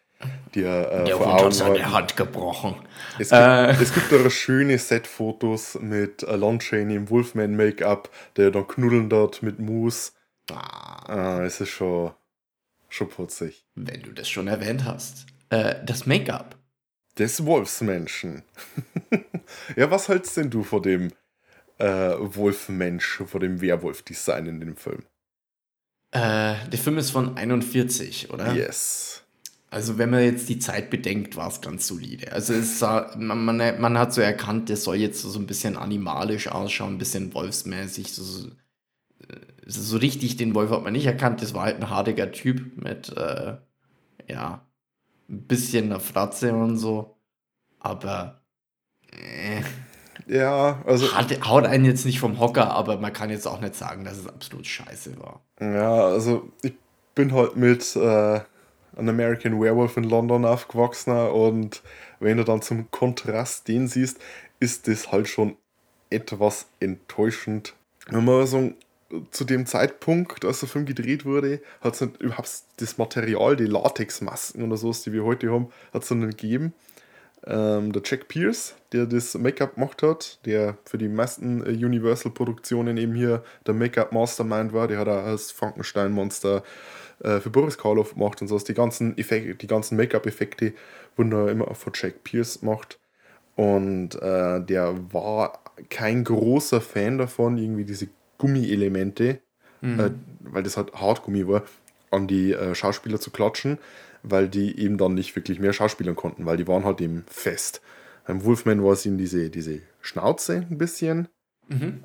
[0.54, 1.92] dir äh, Der vor Hund hat Augen seine halten.
[1.92, 2.74] Hand gebrochen.
[3.18, 3.70] Es gibt, Äh.
[3.82, 9.42] es gibt da schöne Set-Fotos mit äh, Lon Chaney im Wolfman-Make-up, der dann knuddeln dort
[9.42, 10.12] mit Moose.
[10.50, 12.12] Ah, Ah, es ist schon,
[12.88, 13.64] schon putzig.
[13.74, 15.26] wenn du das schon erwähnt hast.
[15.50, 16.56] Äh, das Make-up.
[17.18, 18.42] Des Wolfsmenschen.
[19.76, 21.12] ja, was hältst denn du vor dem
[21.78, 21.86] äh,
[22.18, 25.02] Wolfmensch, vor dem Werwolf-Design in dem Film?
[26.12, 28.52] Äh, der Film ist von 41, oder?
[28.52, 29.22] Yes.
[29.70, 32.32] Also wenn man jetzt die Zeit bedenkt, war es ganz solide.
[32.32, 35.76] Also es sah, man, man, man hat so erkannt, der soll jetzt so ein bisschen
[35.76, 38.12] animalisch ausschauen, ein bisschen wolfsmäßig.
[38.12, 38.48] So, so,
[39.28, 41.42] äh, so richtig den Wolf hat man nicht erkannt.
[41.42, 43.58] Das war halt ein hartiger Typ mit, äh,
[44.28, 44.66] ja,
[45.28, 47.18] ein bisschen einer Fratze und so.
[47.80, 48.42] Aber
[49.12, 49.62] äh,
[50.26, 53.74] Ja, also, hat, haut einen jetzt nicht vom Hocker, aber man kann jetzt auch nicht
[53.74, 55.44] sagen, dass es absolut scheiße war.
[55.60, 56.74] ja, also ich
[57.14, 58.40] bin halt mit äh,
[59.00, 61.82] An American Werewolf in London aufgewachsen und
[62.20, 64.18] wenn du dann zum Kontrast den siehst,
[64.60, 65.56] ist das halt schon
[66.10, 67.74] etwas enttäuschend.
[68.08, 68.76] Wenn man sagen,
[69.30, 74.62] zu dem Zeitpunkt, als der Film gedreht wurde, hat es überhaupt das Material, die Latexmasken
[74.62, 76.72] oder sowas, die wir heute haben, hat es nicht gegeben.
[77.46, 82.98] Ähm, der Jack Pierce, der das Make-up gemacht hat, der für die meisten äh, Universal-Produktionen
[82.98, 86.62] eben hier der Make-up-Mastermind war, der hat auch das Frankenstein-Monster
[87.22, 88.64] äh, für Boris Karloff gemacht und sowas.
[88.64, 90.72] Die ganzen, Effekte, die ganzen Make-up-Effekte
[91.16, 92.98] wurden da immer von Jack Pierce gemacht.
[93.56, 99.40] Und äh, der war kein großer Fan davon, irgendwie diese Gummielemente,
[99.98, 101.62] äh, weil das halt Hartgummi war,
[102.10, 103.78] an die äh, Schauspieler zu klatschen,
[104.22, 107.82] weil die eben dann nicht wirklich mehr schauspielern konnten, weil die waren halt eben fest.
[108.26, 111.28] Beim Wolfman war es ihnen diese, diese Schnauze ein bisschen,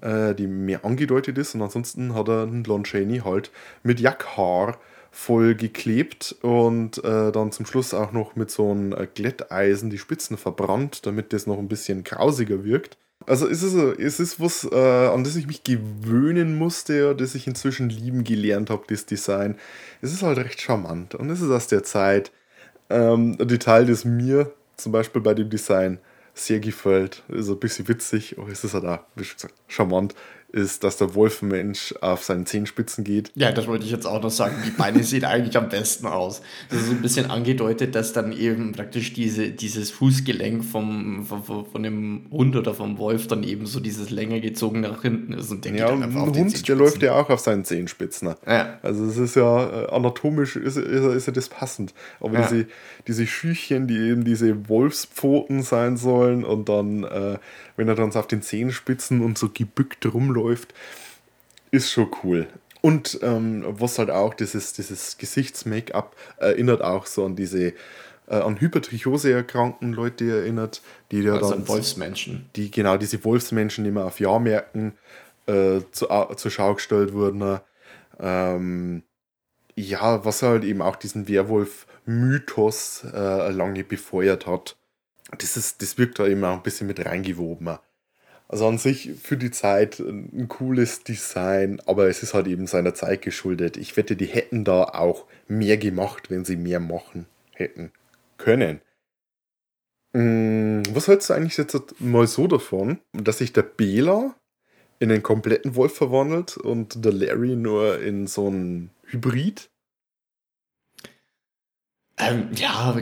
[0.01, 3.51] äh, die mehr angedeutet ist und ansonsten hat er einen Lon Chaney halt
[3.83, 4.79] mit Jackhaar
[5.15, 9.97] voll geklebt und äh, dann zum Schluss auch noch mit so einem äh, Glätteisen die
[9.97, 12.97] Spitzen verbrannt, damit das noch ein bisschen grausiger wirkt.
[13.25, 17.47] Also es ist, es ist was, äh, an das ich mich gewöhnen musste, das ich
[17.47, 19.55] inzwischen lieben gelernt habe, das Design.
[20.01, 22.33] Es ist halt recht charmant und es ist aus der Zeit
[22.89, 25.99] ähm, ein Detail, das mir zum Beispiel bei dem Design
[26.33, 27.23] sehr gefällt.
[27.29, 30.13] Ist ein bisschen witzig, aber es ist halt auch, wie schon gesagt, charmant,
[30.55, 33.31] ist, dass der Wolfenmensch auf seinen Zehenspitzen geht.
[33.35, 34.55] Ja, das wollte ich jetzt auch noch sagen.
[34.65, 36.41] Die Beine sehen eigentlich am besten aus.
[36.69, 41.65] Das ist so ein bisschen angedeutet, dass dann eben praktisch diese, dieses Fußgelenk vom, vom-
[41.65, 45.51] von dem Hund oder vom Wolf dann eben so dieses länger gezogen nach hinten ist
[45.51, 47.65] und der Ja, geht dann ein einfach auf Hund, der läuft ja auch auf seinen
[47.65, 48.33] Zehenspitzen.
[48.47, 48.79] Ja.
[48.81, 51.93] Also es ist ja äh, anatomisch ist, ist, ist ja das passend.
[52.21, 52.47] Aber Ja.
[52.47, 52.65] diese,
[53.07, 57.37] diese Schüchchen, die eben diese Wolfspfoten sein sollen und dann, äh,
[57.75, 60.44] wenn er dann so auf den Zehenspitzen und so gebückt rumläuft,
[61.71, 62.47] ist schon cool.
[62.81, 67.73] Und ähm, was halt auch, dieses, dieses Gesichts-Make-up erinnert auch so an diese
[68.27, 70.81] äh, an Hypertrichose erkrankten Leute erinnert,
[71.11, 72.49] die ja Also dann ein Wolfsmenschen.
[72.55, 74.93] die genau diese Wolfsmenschen, die immer auf Jahrmärkten
[75.47, 77.59] äh, zu, au- zur Schau gestellt wurden.
[78.19, 79.03] Ähm,
[79.75, 84.77] ja, was halt eben auch diesen Werwolf-Mythos äh, lange befeuert hat.
[85.37, 87.77] Das, ist, das wirkt da eben auch ein bisschen mit reingewoben.
[88.55, 92.93] Also an sich für die Zeit ein cooles Design, aber es ist halt eben seiner
[92.93, 93.75] Zeit geschuldet.
[93.75, 97.91] Ich wette, die hätten da auch mehr gemacht, wenn sie mehr machen hätten
[98.37, 98.79] können.
[100.13, 104.33] Mm, Was hältst du eigentlich jetzt mal so davon, dass sich der Bela
[104.99, 109.69] in einen kompletten Wolf verwandelt und der Larry nur in so einen Hybrid?
[112.17, 112.97] Ähm, ja,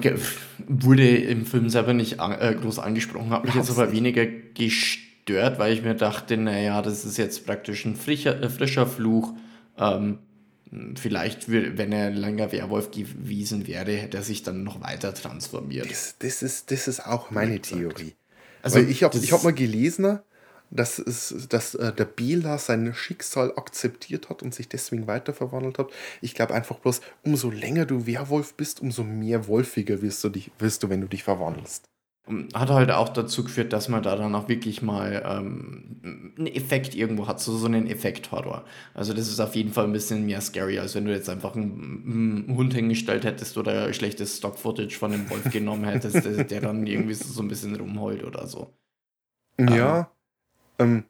[0.67, 5.02] wurde im Film selber nicht an, äh, groß angesprochen, hat mich jetzt aber weniger gestört,
[5.29, 9.33] weil ich mir dachte, naja, das ist jetzt praktisch ein frischer, äh, frischer Fluch.
[9.77, 10.19] Ähm,
[10.95, 15.89] vielleicht, wenn er länger Werwolf gewesen wäre, hätte er sich dann noch weiter transformiert.
[15.89, 17.79] Das, das, ist, das ist auch meine gesagt.
[17.79, 18.15] Theorie.
[18.61, 20.19] Also, Weil ich habe hab mal gelesen,
[20.71, 25.77] dass, es, dass äh, der Bela sein Schicksal akzeptiert hat und sich deswegen weiter verwandelt
[25.77, 25.91] hat.
[26.21, 30.51] Ich glaube einfach bloß, umso länger du Werwolf bist, umso mehr wolfiger wirst du, dich,
[30.57, 31.89] wirst du wenn du dich verwandelst.
[32.53, 36.95] Hat halt auch dazu geführt, dass man da dann auch wirklich mal ähm, einen Effekt
[36.95, 38.63] irgendwo hat, so, so einen Effekt-Horror.
[38.93, 41.53] Also das ist auf jeden Fall ein bisschen mehr scary, als wenn du jetzt einfach
[41.55, 46.61] einen, einen Hund hingestellt hättest oder schlechtes Stock-Footage von einem Wolf genommen hättest, der, der
[46.61, 48.73] dann irgendwie so, so ein bisschen rumheult oder so.
[49.59, 50.09] Ja,
[50.79, 51.03] ähm,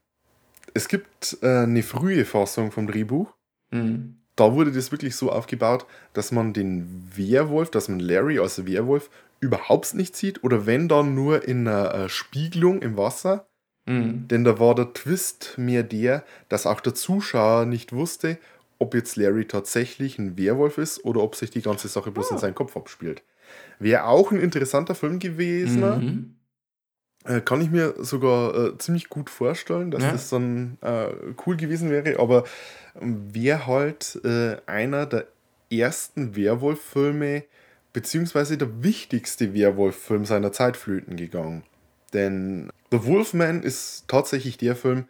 [0.73, 3.33] es gibt äh, eine frühe Fassung vom Drehbuch.
[3.71, 4.17] Mhm.
[4.35, 9.09] da wurde das wirklich so aufgebaut, dass man den Werwolf, dass man Larry als Werwolf
[9.43, 13.47] überhaupt nicht sieht oder wenn dann nur in einer äh, Spiegelung im Wasser.
[13.85, 14.27] Mhm.
[14.29, 18.37] Denn da war der Twist mehr der, dass auch der Zuschauer nicht wusste,
[18.79, 22.37] ob jetzt Larry tatsächlich ein Werwolf ist oder ob sich die ganze Sache bloß in
[22.37, 23.23] seinem Kopf abspielt.
[23.79, 25.81] Wäre auch ein interessanter Film gewesen.
[25.81, 26.35] Mhm.
[27.25, 30.11] Äh, kann ich mir sogar äh, ziemlich gut vorstellen, dass Ja.
[30.11, 31.07] das dann äh,
[31.45, 32.43] cool gewesen wäre, aber
[32.95, 35.27] wäre halt äh, einer der
[35.71, 37.43] ersten Werwolf-Filme,
[37.93, 41.63] beziehungsweise der wichtigste Werwolf-Film seiner Zeit flöten gegangen.
[42.13, 45.07] Denn The Wolfman ist tatsächlich der Film,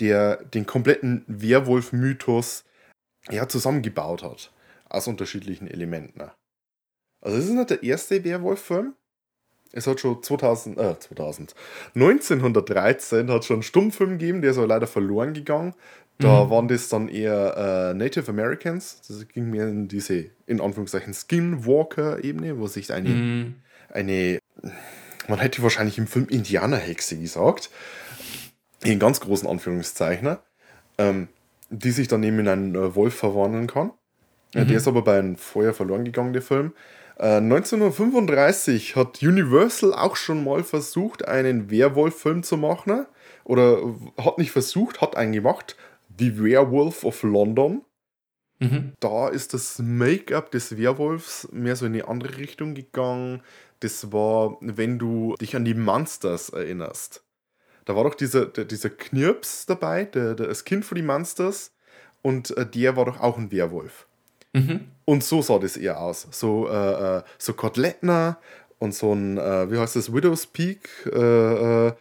[0.00, 2.64] der den kompletten Werwolf-Mythos
[3.30, 4.52] ja, zusammengebaut hat.
[4.88, 6.22] Aus unterschiedlichen Elementen.
[7.20, 8.94] Also es ist nicht der erste Werwolf-Film,
[9.72, 11.54] es hat schon 2000, äh, 2000,
[11.94, 15.74] 1913 hat schon einen Stummfilm gegeben, der ist aber leider verloren gegangen.
[16.20, 16.50] Da Mhm.
[16.50, 19.00] waren das dann eher äh, Native Americans.
[19.08, 23.54] Das ging mehr in diese, in Anführungszeichen, Skinwalker-Ebene, wo sich eine, Mhm.
[23.92, 24.38] eine,
[25.28, 27.70] man hätte wahrscheinlich im Film Indianerhexe gesagt,
[28.82, 30.36] in ganz großen Anführungszeichen,
[30.98, 31.28] ähm,
[31.70, 33.92] die sich dann eben in einen äh, Wolf verwandeln kann.
[34.54, 36.72] Äh, Der ist aber bei einem Feuer verloren gegangen, der Film.
[37.18, 43.06] Äh, 1935 hat Universal auch schon mal versucht, einen Werwolf-Film zu machen.
[43.44, 43.78] Oder
[44.18, 45.76] hat nicht versucht, hat einen gemacht.
[46.20, 47.82] The Werewolf of London.
[48.60, 48.92] Mhm.
[49.00, 53.42] Da ist das Make-up des Werwolfs mehr so in eine andere Richtung gegangen.
[53.80, 57.24] Das war, wenn du dich an die Monsters erinnerst.
[57.86, 61.72] Da war doch dieser, der, dieser Knirps dabei, der, der, das Kind von die Monsters.
[62.22, 64.06] Und äh, der war doch auch ein Werwolf.
[64.52, 64.88] Mhm.
[65.06, 66.28] Und so sah das eher aus.
[66.30, 68.38] So, äh, äh, so Kotelettner
[68.78, 71.92] und so ein, äh, wie heißt das, Widow's Peak äh, äh,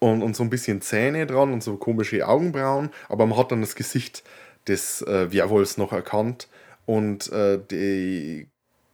[0.00, 2.90] und, und so ein bisschen Zähne dran und so komische Augenbrauen.
[3.08, 4.24] Aber man hat dann das Gesicht
[4.66, 6.48] des äh, Werwolfs noch erkannt.
[6.86, 8.48] Und äh, die,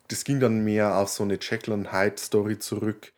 [0.08, 3.12] das ging dann mehr auf so eine Jekyll and Hyde Story zurück.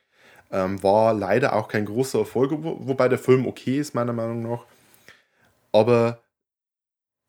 [0.53, 4.42] Ähm, war leider auch kein großer Erfolg, wo, wobei der Film okay ist, meiner Meinung
[4.42, 4.64] nach.
[5.72, 6.20] Aber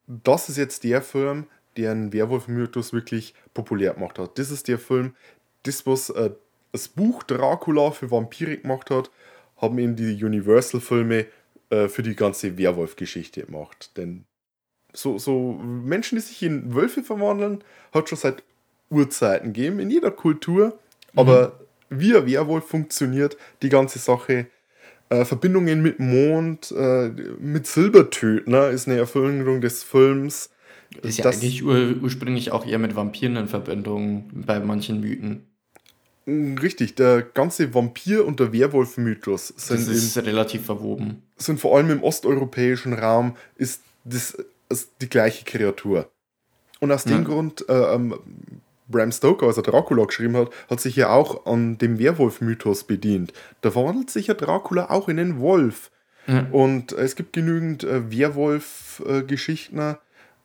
[0.07, 4.37] das ist jetzt der Film, der einen Werwolf-Mythos wirklich populär gemacht hat.
[4.37, 5.15] Das ist der Film,
[5.63, 6.31] das, was äh,
[6.71, 9.09] das Buch Dracula für Vampire gemacht hat,
[9.61, 11.25] haben eben die Universal-Filme
[11.69, 13.91] äh, für die ganze Werwolf-Geschichte gemacht.
[13.97, 14.25] Denn
[14.93, 18.43] so, so Menschen, die sich in Wölfe verwandeln, hat schon seit
[18.89, 20.79] Urzeiten gegeben, in jeder Kultur.
[21.15, 24.47] Aber wie ein Werwolf funktioniert, die ganze Sache,
[25.09, 30.51] äh, Verbindungen mit Mond, äh, mit Silbertöten, ist eine Erfüllung des Films.
[31.01, 35.45] Ist ja Das- eigentlich ur ursprünglich auch eher mit Vampiren in Verbindung bei manchen Mythen.
[36.61, 41.23] Richtig, der ganze Vampir- und der Werwolf-Mythos Das sind, ist in, relativ verwoben.
[41.37, 44.37] sind vor allem im osteuropäischen Raum ist das
[44.69, 46.09] ist die gleiche Kreatur.
[46.79, 47.23] Und aus dem Ja.
[47.23, 48.15] Grund, äh, ähm,
[48.87, 53.33] Bram Stoker, als er Dracula geschrieben hat, hat sich ja auch an dem Werwolf-Mythos bedient.
[53.61, 55.91] Da verwandelt sich ja Dracula auch in einen Wolf.
[56.27, 56.47] Ja.
[56.51, 59.79] Und es gibt genügend äh, Werwolf-Geschichten,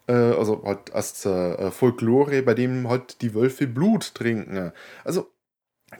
[0.06, 4.72] äh, also halt als äh, Folklore, bei dem halt die Wölfe Blut trinken.
[5.04, 5.30] Also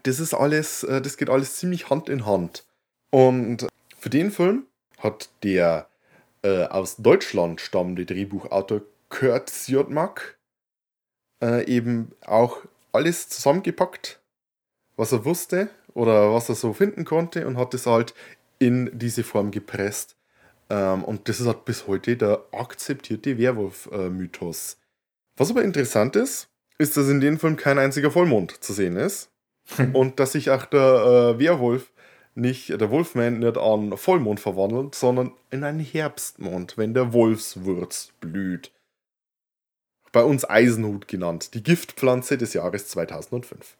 [0.02, 2.64] das ist alles, äh, das geht alles ziemlich Hand in Hand.
[3.10, 3.68] Und
[3.98, 4.66] für den Film
[4.98, 5.88] hat der
[6.42, 10.38] äh, aus Deutschland stammende Drehbuchautor Kurt Siodmak
[11.42, 12.58] äh, eben auch
[12.92, 14.20] alles zusammengepackt,
[14.96, 18.14] was er wusste oder was er so finden konnte und hat es halt
[18.58, 20.16] in diese Form gepresst.
[20.70, 24.78] Ähm, und das ist halt bis heute der akzeptierte Werwolf-Mythos.
[25.36, 29.30] Was aber interessant ist, ist, dass in dem Film kein einziger Vollmond zu sehen ist.
[29.92, 31.90] und dass sich auch der äh, Werwolf
[32.34, 38.72] nicht, der Wolfman nicht an Vollmond verwandelt, sondern in einen Herbstmond, wenn der Wolfswurz blüht.
[40.12, 43.76] Bei uns Eisenhut genannt, die Giftpflanze des Jahres 2005.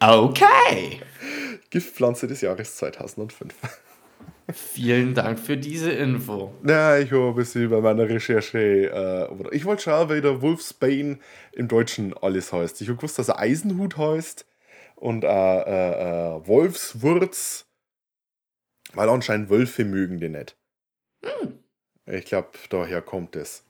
[0.00, 1.00] Okay.
[1.70, 3.54] Giftpflanze des Jahres 2005.
[4.50, 6.54] Vielen Dank für diese Info.
[6.66, 10.40] Ja, ich habe ein bisschen bei meiner Recherche, äh, oder ich wollte schauen, wie der
[10.40, 11.18] Wolfsbane
[11.52, 12.80] im Deutschen alles heißt.
[12.80, 14.46] Ich habe gewusst, dass er Eisenhut heißt
[14.96, 17.66] und äh, äh, äh, Wolfswurz,
[18.94, 20.56] weil anscheinend Wölfe mögen den nicht.
[21.22, 21.58] Hm.
[22.06, 23.64] Ich glaube, daher kommt es.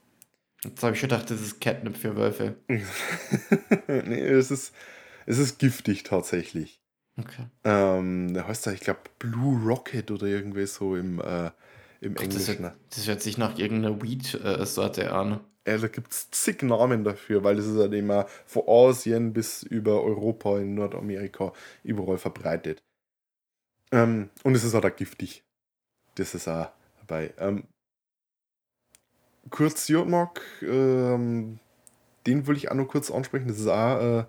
[0.62, 2.56] Jetzt habe ich gedacht, das ist Catnip für Wölfe.
[2.68, 4.72] nee, es ist,
[5.26, 6.77] es ist giftig tatsächlich.
[7.18, 7.46] Okay.
[7.64, 11.50] Ähm, der heißt ja, ich glaube, Blue Rocket oder irgendwie so im, äh,
[12.00, 12.62] im Gott, das, Englischen.
[12.64, 15.40] hört, das hört sich nach irgendeiner Weed-Sorte an.
[15.66, 19.62] Ja, da gibt es zig Namen dafür, weil es ist halt immer von Asien bis
[19.62, 21.52] über Europa in Nordamerika
[21.82, 22.82] überall verbreitet.
[23.90, 25.44] Ähm, und es ist halt auch giftig.
[26.14, 27.34] Das ist auch dabei.
[27.38, 27.64] Ähm,
[29.50, 31.58] kurz Jörgmark, ähm,
[32.26, 33.48] den will ich auch noch kurz ansprechen.
[33.48, 34.24] Das ist auch, äh,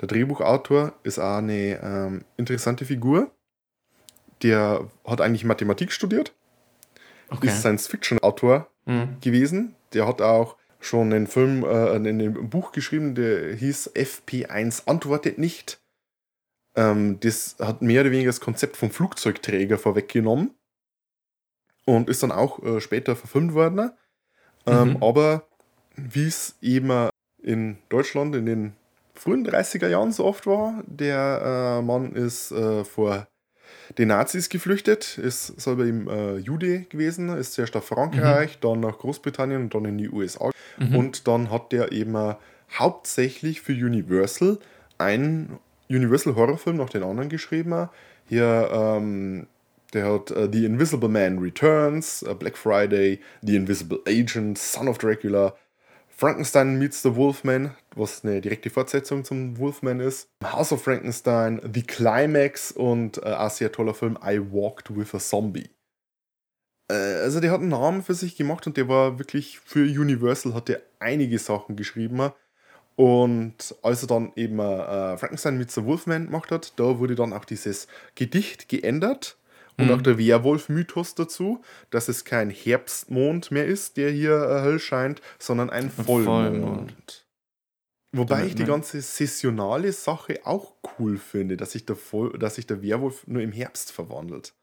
[0.00, 3.30] der Drehbuchautor ist auch eine ähm, interessante Figur.
[4.42, 6.34] Der hat eigentlich Mathematik studiert,
[7.30, 7.46] Okay.
[7.48, 9.16] ist Science-Fiction-Autor Hm.
[9.20, 9.74] gewesen.
[9.94, 15.38] Der hat auch schon einen Film, äh, in einem Buch geschrieben, der hieß FP1 antwortet
[15.38, 15.80] nicht.
[16.76, 20.50] Ähm, das hat mehr oder weniger das Konzept vom Flugzeugträger vorweggenommen
[21.86, 23.92] und ist dann auch äh, später verfilmt worden.
[24.66, 25.02] Ähm, Mhm.
[25.02, 25.46] Aber
[25.96, 27.08] wie es eben
[27.42, 28.72] in Deutschland in den
[29.14, 33.28] frühen 30er Jahren so oft war, der äh, Mann ist äh, vor
[33.98, 38.98] den Nazis geflüchtet, ist selber im äh, Jude gewesen, ist zuerst nach Frankreich, dann nach
[38.98, 40.50] Großbritannien und dann in die USA.
[40.78, 40.96] Mhm.
[40.96, 42.34] Und dann hat der eben äh,
[42.72, 44.58] hauptsächlich für Universal
[44.98, 45.58] einen
[45.88, 47.88] Universal Horrorfilm nach den anderen geschrieben.
[48.26, 49.46] Hier, ähm,
[49.92, 54.98] der hat äh, The Invisible Man Returns, äh, Black Friday, The Invisible Agent, Son of
[54.98, 55.54] Dracula,
[56.16, 60.28] Frankenstein meets the Wolfman, was eine direkte Fortsetzung zum Wolfman ist.
[60.44, 65.18] House of Frankenstein, The Climax und äh, ein sehr toller Film I Walked with a
[65.18, 65.70] Zombie.
[66.88, 70.54] Äh, also der hat einen Namen für sich gemacht und der war wirklich für Universal,
[70.54, 72.30] hat der einige Sachen geschrieben.
[72.96, 77.32] Und als er dann eben äh, Frankenstein mit the Wolfman gemacht hat, da wurde dann
[77.32, 79.36] auch dieses Gedicht geändert
[79.76, 79.90] und Mhm.
[79.92, 85.20] auch der Werwolf-Mythos dazu, dass es kein Herbstmond mehr ist, der hier äh, hell scheint,
[85.38, 86.26] sondern ein Vollmond.
[86.26, 87.26] Vollmond.
[88.12, 92.54] Wobei Damit, ich die ganze saisonale Sache auch cool finde, dass sich der, Voll dass
[92.54, 94.54] sich der Werwolf nur im Herbst verwandelt.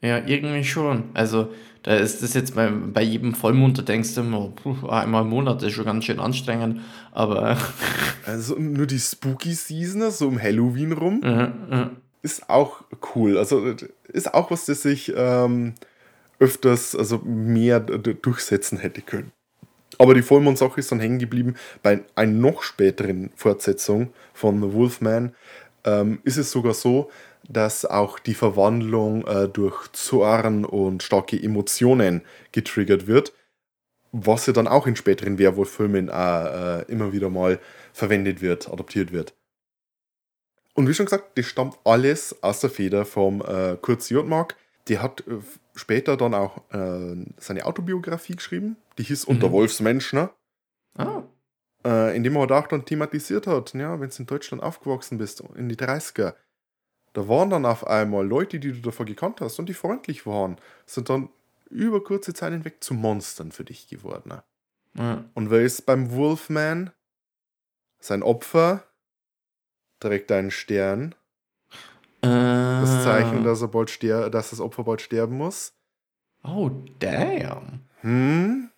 [0.00, 1.10] Ja, irgendwie schon.
[1.14, 1.52] Also,
[1.82, 5.28] da ist das jetzt bei, bei jedem Vollmond, da denkst du immer, puh, einmal im
[5.30, 6.80] Monat ist schon ganz schön anstrengend,
[7.12, 7.56] aber
[8.26, 11.86] Also nur die Spooky Season, so um Halloween rum, äh,
[12.22, 12.82] ist auch
[13.14, 13.38] cool.
[13.38, 13.74] Also
[14.08, 15.74] ist auch was, das sich ähm,
[16.38, 19.32] öfters, also mehr durchsetzen hätte können.
[19.98, 21.54] Aber die Vollmond-Sache ist dann hängen geblieben.
[21.82, 25.34] Bei einer noch späteren Fortsetzung von The Wolfman
[25.84, 27.10] ähm, ist es sogar so,
[27.48, 33.32] dass auch die Verwandlung äh, durch Zorn und starke Emotionen getriggert wird,
[34.12, 37.58] was ja dann auch in späteren Werwolf-Filmen äh, äh, immer wieder mal
[37.92, 39.34] verwendet wird, adaptiert wird.
[40.78, 44.54] Und wie schon gesagt, das stammt alles aus der Feder vom äh, Kurt Jodmark.
[44.86, 45.40] Der hat äh,
[45.74, 49.52] später dann auch äh, seine Autobiografie geschrieben, die hieß Unter Mhm.
[49.54, 50.30] Wolfsmensch, ne?
[50.94, 51.24] ah,
[51.84, 55.68] äh, indem er auch dann thematisiert hat, ja, wenn du in Deutschland aufgewachsen bist, in
[55.68, 56.34] die 30er,
[57.12, 60.58] da waren dann auf einmal Leute, die du davor gekannt hast und die freundlich waren,
[60.86, 61.28] sind dann
[61.70, 64.28] über kurze Zeit hinweg zu Monstern für dich geworden.
[64.28, 64.44] ne?
[64.94, 65.24] ja.
[65.34, 66.92] Und wer ist beim Wolfman?
[67.98, 68.84] Sein Opfer
[70.00, 71.14] trägt einen Stern,
[72.20, 73.02] das Ah.
[73.04, 75.72] Zeichen, dass, er bald ster dass das Opfer bald sterben muss.
[76.42, 77.80] Oh, damn.
[78.00, 78.70] Hm?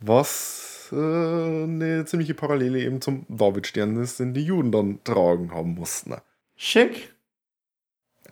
[0.00, 5.74] Was äh, eine ziemliche Parallele eben zum Davidstern ist, den die Juden dann tragen haben
[5.74, 6.14] mussten.
[6.56, 7.14] Schick.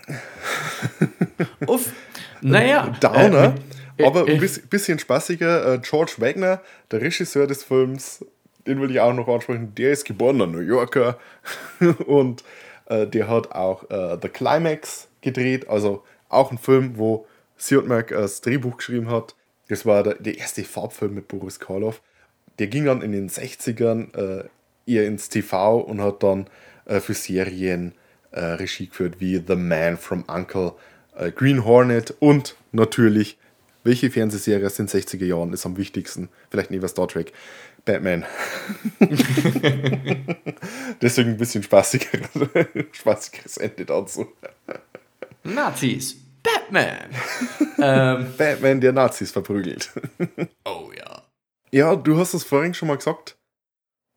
[1.66, 1.92] Uff.
[2.40, 2.88] Naja.
[3.00, 3.54] Downer.
[3.96, 8.24] äh, Aber äh, ein bis- bisschen spaßiger, äh, George Wagner, der Regisseur des Films,
[8.68, 11.18] den will ich auch noch ansprechen, der ist geborener New Yorker
[12.06, 12.44] und
[12.86, 18.40] äh, der hat auch äh, The Climax gedreht, also auch ein Film, wo Siotmak das
[18.40, 19.34] Drehbuch geschrieben hat.
[19.68, 22.00] Das war der, der erste Farbfilm mit Boris Karloff.
[22.58, 24.44] Der ging dann in den 60ern äh,
[24.86, 26.48] eher ins TV und hat dann
[26.86, 27.92] äh, für Serien
[28.30, 30.72] äh, Regie geführt wie The Man from Uncle,
[31.16, 33.38] äh, Green Hornet und natürlich,
[33.84, 36.28] welche Fernsehserie aus den 60er Jahren ist am wichtigsten?
[36.50, 37.32] Vielleicht neben Star Trek.
[37.88, 38.26] Batman.
[41.00, 42.18] Deswegen ein bisschen spaßiger,
[42.92, 44.26] spaßigeres Ende dazu.
[45.42, 46.16] Nazis.
[46.42, 47.08] Batman.
[47.82, 49.90] ähm, Batman, der Nazis verprügelt.
[50.66, 51.22] oh ja.
[51.72, 53.38] Ja, du hast es vorhin schon mal gesagt.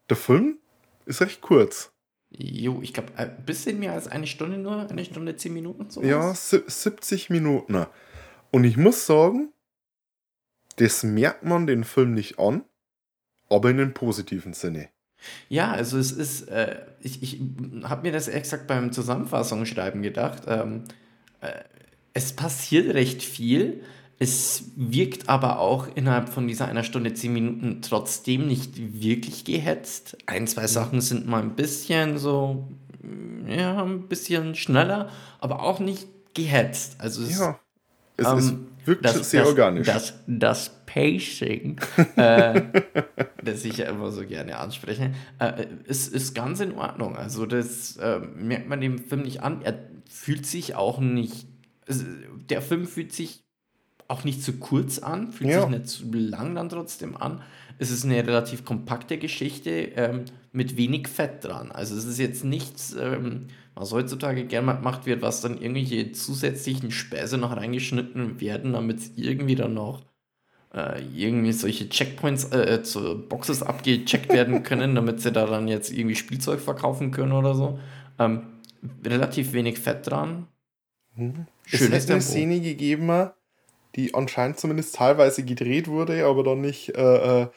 [0.09, 0.57] Der Film
[1.05, 1.93] ist recht kurz.
[2.29, 4.89] Jo, ich glaube, ein bisschen mehr als eine Stunde nur.
[4.89, 5.89] Eine Stunde, zehn Minuten.
[5.89, 6.09] Sowas.
[6.09, 7.85] Ja, si- 70 Minuten.
[8.51, 9.53] Und ich muss sagen,
[10.75, 12.65] das merkt man den Film nicht an,
[13.51, 14.89] aber in den positiven Sinne.
[15.49, 17.39] Ja, also es ist, äh, ich, ich
[17.83, 20.43] habe mir das exakt beim Zusammenfassungsschreiben gedacht.
[20.47, 20.85] Ähm,
[21.41, 21.51] äh,
[22.13, 23.83] es passiert recht viel.
[24.19, 30.17] Es wirkt aber auch innerhalb von dieser einer Stunde, zehn Minuten trotzdem nicht wirklich gehetzt.
[30.27, 32.67] Ein, zwei Sachen sind mal ein bisschen so,
[33.47, 36.95] ja, ein bisschen schneller, aber auch nicht gehetzt.
[36.99, 37.59] Also es, Ja,
[38.17, 38.53] es ähm, ist
[38.85, 39.87] wirklich das, sehr das, organisch.
[39.87, 41.79] Das, das Pacing,
[42.17, 42.61] äh,
[43.43, 47.15] das ich ja immer so gerne anspreche, äh, ist, ist ganz in Ordnung.
[47.15, 49.61] Also das äh, merkt man dem Film nicht an.
[49.61, 49.79] Er
[50.09, 51.47] fühlt sich auch nicht,
[51.85, 52.05] es-
[52.49, 53.43] der Film fühlt sich
[54.07, 55.61] auch nicht zu kurz an, fühlt Ja.
[55.61, 57.41] sich nicht zu lang dann trotzdem an.
[57.77, 61.71] Es ist eine relativ kompakte Geschichte ähm, mit wenig Fett dran.
[61.71, 66.91] Also es ist jetzt nichts, ähm, was heutzutage gerne gemacht wird, was dann irgendwelche zusätzlichen
[66.91, 70.03] Späße noch reingeschnitten werden, damit irgendwie dann noch
[70.73, 75.91] äh, irgendwie solche Checkpoints, äh, zu Boxes abgecheckt werden können, damit sie da dann jetzt
[75.91, 77.79] irgendwie Spielzeug verkaufen können oder so.
[78.19, 78.43] Ähm,
[79.05, 80.47] relativ wenig Fett dran.
[81.17, 82.21] es Schönes hätte eine.
[82.21, 83.29] Szene gegeben,
[83.95, 87.47] die anscheinend zumindest teilweise gedreht wurde, aber dann nicht, äh, äh,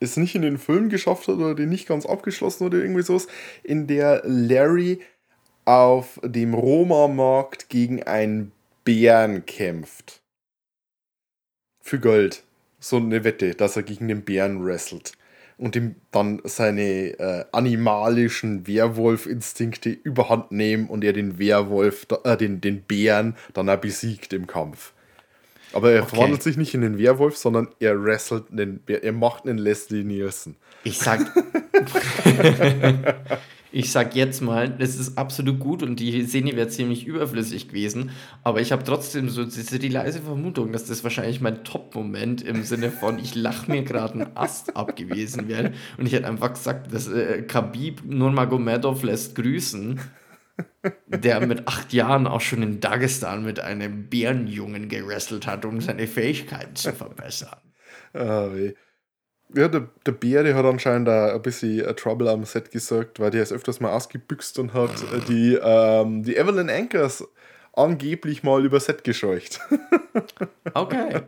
[0.00, 3.26] es nicht in den Film geschafft hat oder die nicht ganz abgeschlossen oder irgendwie sowas,
[3.62, 5.00] in der Larry
[5.66, 8.52] auf dem Roma-Markt gegen einen
[8.84, 10.22] Bären kämpft.
[11.80, 12.42] Für Gold.
[12.84, 15.12] So eine Wette, dass er gegen den Bären wrestelt.
[15.56, 22.60] Und ihm dann seine äh, animalischen Werwolf-Instinkte überhand nehmen und er den Werwolf, äh, den,
[22.60, 24.92] den Bären dann auch besiegt im Kampf.
[25.72, 26.10] Aber er Okay.
[26.10, 30.56] verwandelt sich nicht in den Werwolf, sondern er wrestelt den er macht einen Leslie Nielsen.
[30.82, 31.20] Ich sag.
[33.74, 38.12] ich sag jetzt mal, das ist absolut gut und die Szene wäre ziemlich überflüssig gewesen.
[38.44, 42.62] Aber ich habe trotzdem so diese, die leise Vermutung, dass das wahrscheinlich mein Top-Moment im
[42.62, 45.72] Sinne von, ich lach mir gerade einen Ast ab gewesen wäre.
[45.98, 50.00] Und ich hätte einfach gesagt, dass äh, Khabib Nurmagomedov lässt grüßen.
[51.08, 56.06] Der mit acht Jahren auch schon in Dagestan mit einem Bärenjungen gewrestelt hat, um seine
[56.06, 57.58] Fähigkeiten zu verbessern.
[58.12, 58.74] Ah, weh.
[59.56, 63.20] Ja, der, der Bär, der hat anscheinend auch ein bisschen äh, Trouble am Set gesorgt,
[63.20, 67.24] weil der ist öfters mal ausgebüxt und hat äh, die, ähm, die Evelyn Anchors
[67.72, 69.60] angeblich mal über Set gescheucht.
[70.72, 71.22] Okay.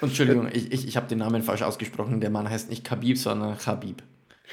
[0.00, 2.20] Entschuldigung, ich, ich, ich habe den Namen falsch ausgesprochen.
[2.20, 4.02] Der Mann heißt nicht Khabib, sondern Khabib.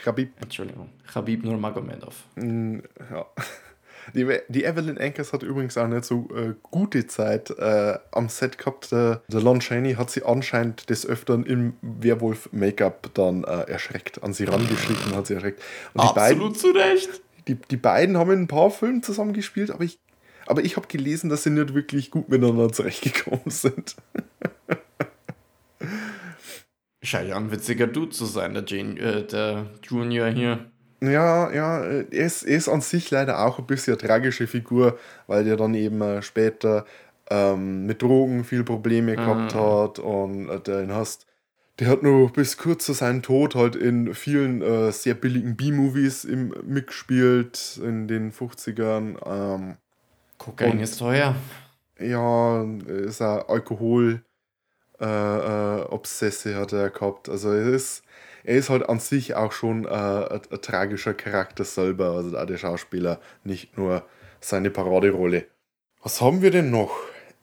[0.04, 0.32] Khabib.
[0.42, 0.90] Entschuldigung.
[1.12, 2.24] Khabib Nurmagomedov.
[2.36, 3.26] Ja.
[4.16, 8.58] Die, die Evelyn Anchors hat übrigens auch nicht so äh, gute Zeit äh, am Set
[8.58, 8.92] gehabt.
[8.92, 14.34] Der, der Lon Chaney hat sie anscheinend des Öfteren im Werwolf-Make-up dann äh, erschreckt, an
[14.34, 15.62] sie rangeschlichen, hat sie erschreckt.
[15.94, 17.22] Und die beiden, Absolut zu Recht.
[17.48, 20.00] die, die beiden haben in ein paar Filmen zusammengespielt, aber ich,
[20.46, 23.96] aber ich habe gelesen, dass sie nicht wirklich gut miteinander zurechtgekommen sind.
[27.04, 30.72] Scheint ja ein witziger Dude zu sein, der, Jane, äh, der Junior hier.
[31.02, 34.48] Ja, ja, äh, er ist, er ist an sich leider auch ein bisschen eine tragische
[34.48, 36.86] Figur, weil der dann eben äh, später
[37.30, 41.26] ähm, mit Drogen viel Probleme gehabt hat und äh, den hast.
[41.80, 46.24] Der hat nur bis kurz zu seinem Tod halt in vielen äh, sehr billigen B-Movies
[46.26, 49.18] im- mitgespielt in den 50ern.
[49.26, 49.78] Ähm,
[50.40, 51.36] Kokain Und- ist teuer.
[52.00, 54.24] ja, ist er Alkohol
[55.00, 57.30] äh, äh, Obsesse hat er gehabt.
[57.30, 58.02] Also er ist,
[58.48, 62.46] er ist halt an sich auch schon äh, ein, ein tragischer Charakter selber, also auch
[62.46, 64.06] der Schauspieler, nicht nur
[64.40, 65.46] seine Paraderolle.
[66.02, 66.98] Was haben wir denn noch?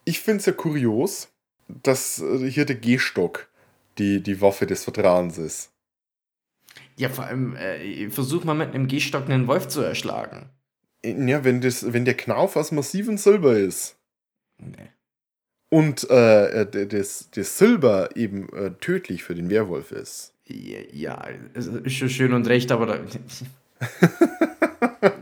[0.05, 1.29] Ich finde es ja kurios,
[1.69, 3.49] dass äh, hier der Gehstock
[3.99, 5.71] die, die Waffe des Vertrauens ist.
[6.97, 10.49] Ja, vor allem, äh, versuch mal mit einem Gehstock einen Wolf zu erschlagen.
[11.05, 13.97] Ja, wenn, das, wenn der Knauf aus massivem Silber ist
[14.59, 14.91] Nee.
[15.69, 20.34] und äh, d- das, das Silber eben äh, tödlich für den Werwolf ist.
[20.47, 23.01] Ja, es ist schon schön und recht, aber da.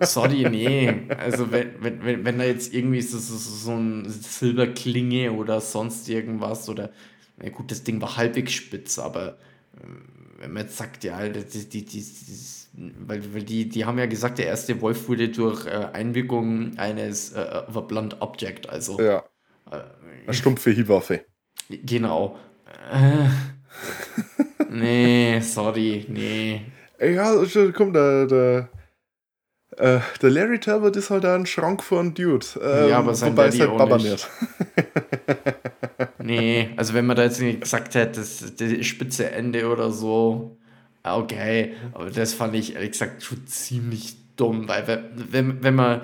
[0.06, 0.92] Sorry, nee.
[1.16, 6.08] Also, wenn, wenn, wenn, wenn da jetzt irgendwie so, so, so ein Silberklinge oder sonst
[6.08, 6.90] irgendwas oder.
[7.36, 9.38] Na gut, das Ding war halbwegs spitz, aber
[9.76, 9.86] äh,
[10.40, 12.04] wenn man jetzt sagt, ja, die, die, die, die,
[13.06, 17.32] weil, weil die, die haben ja gesagt, der erste Wolf wurde durch äh, Einwirkung eines
[17.32, 19.24] äh, of a blunt object, also Ja.
[19.70, 21.24] Eine stumpfe Hiebwaffe.
[21.68, 22.38] genau.
[22.92, 23.28] Äh,
[24.80, 26.62] nee, sorry, nee.
[27.00, 28.68] Ja, schon, komm, der, der,
[29.76, 32.46] äh, der Larry Talbot ist halt ein Schrank für einen Dude.
[32.62, 34.28] Ähm, Ja, aber sein wobei Daddy es halt Baba nicht.
[36.18, 40.56] Nee, also wenn man da jetzt nicht gesagt hätte, das, das spitze Ende oder so,
[41.02, 46.02] okay, aber das fand ich ehrlich gesagt schon ziemlich dumm, weil wenn, wenn, wenn man,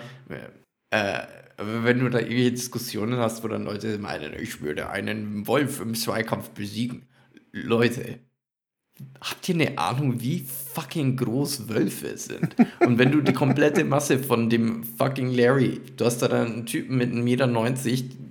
[0.90, 1.20] äh,
[1.56, 5.94] wenn du da irgendwelche Diskussionen hast, wo dann Leute meinen, ich würde einen Wolf im
[5.94, 7.06] Zweikampf besiegen.
[7.52, 8.20] Leute,
[9.20, 12.54] habt ihr eine Ahnung, wie fucking groß Wölfe sind?
[12.80, 16.96] Und wenn du die komplette Masse von dem fucking Larry, du hast da einen Typen
[16.96, 17.48] mit 1,90 Meter,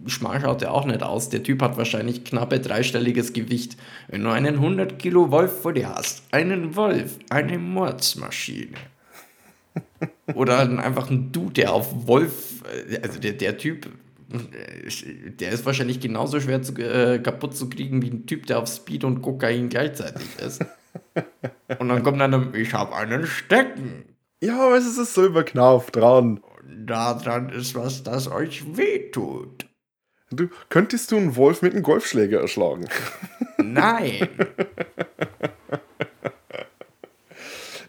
[0.08, 1.30] schmal schaut der auch nicht aus.
[1.30, 3.78] Der Typ hat wahrscheinlich knappe dreistelliges Gewicht.
[4.08, 8.78] Wenn du einen 100 Kilo Wolf vor dir hast, einen Wolf, eine Mordsmaschine.
[10.34, 13.90] Oder dann einfach ein Dude, der auf Wolf, äh, also der, der Typ,
[14.30, 18.68] der ist wahrscheinlich genauso schwer zu, äh, kaputt zu kriegen wie ein Typ, der auf
[18.68, 20.66] Speed und Kokain gleichzeitig ist.
[21.80, 24.06] Und dann kommt dann, ich habe einen Stecken.
[24.42, 26.40] Ja, aber es ist das Silberknauf dran.
[26.86, 29.68] Da dran ist was, das euch wehtut.
[30.30, 32.88] Du, könntest du einen Wolf mit einem Golfschläger erschlagen?
[33.58, 34.28] Nein.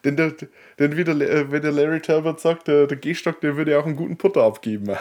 [0.04, 0.34] denn, der,
[0.78, 3.80] denn wie der, äh, wenn der Larry Talbot sagt, der, der Gehstock, der würde ja
[3.80, 4.96] auch einen guten Putter abgeben.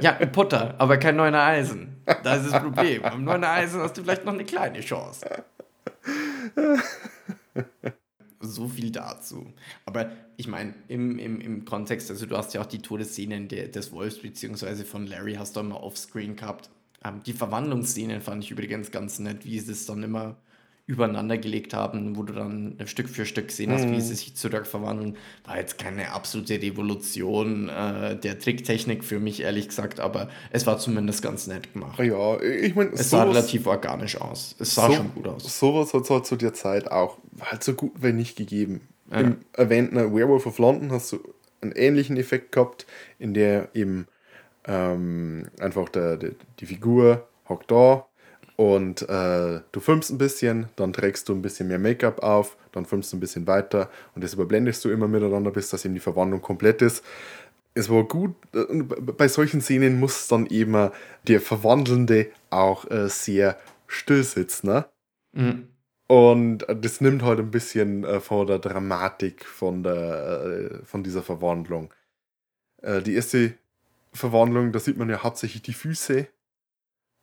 [0.00, 1.96] Ja, ein Putter, aber kein neuner Eisen.
[2.22, 3.04] Das ist das Problem.
[3.04, 5.26] Am neuner Eisen hast du vielleicht noch eine kleine Chance.
[8.40, 9.52] So viel dazu.
[9.84, 13.92] Aber ich meine, im, im, im Kontext, also du hast ja auch die Todesszenen des
[13.92, 16.70] Wolfs beziehungsweise von Larry hast du immer offscreen gehabt.
[17.04, 20.36] Ähm, die Verwandlungsszenen fand ich übrigens ganz nett, wie es dann immer
[20.90, 24.66] übereinander gelegt haben, wo du dann Stück für Stück gesehen hast, wie sie sich zurück
[24.66, 25.16] verwandeln.
[25.44, 30.78] War jetzt keine absolute Revolution äh, der Tricktechnik für mich, ehrlich gesagt, aber es war
[30.78, 32.00] zumindest ganz nett gemacht.
[32.00, 34.56] Ja, ich meine, Es sah relativ organisch aus.
[34.58, 35.58] Es sah so, schon gut aus.
[35.58, 38.80] Sowas hat es halt zu der Zeit auch halt so gut wie nicht gegeben.
[39.12, 41.18] Im erwähnten Werewolf of London hast du
[41.60, 42.86] einen ähnlichen Effekt gehabt,
[43.18, 44.06] in der eben
[44.66, 48.06] ähm, einfach der, der, die Figur hockt da
[48.60, 52.84] und äh, du filmst ein bisschen, dann trägst du ein bisschen mehr Make-up auf, dann
[52.84, 56.00] filmst du ein bisschen weiter und das überblendest du immer miteinander, bis das eben die
[56.00, 57.02] Verwandlung komplett ist.
[57.72, 60.90] Es war gut, äh, bei solchen Szenen muss dann eben
[61.26, 64.84] der Verwandelnde auch äh, sehr still sitzen, ne?
[65.32, 65.68] Mhm.
[66.06, 70.42] Und das nimmt halt ein bisschen äh, von der Dramatik von, der,
[70.82, 71.94] äh, von dieser Verwandlung.
[72.82, 73.54] Äh, die erste
[74.12, 76.28] Verwandlung, da sieht man ja hauptsächlich die Füße,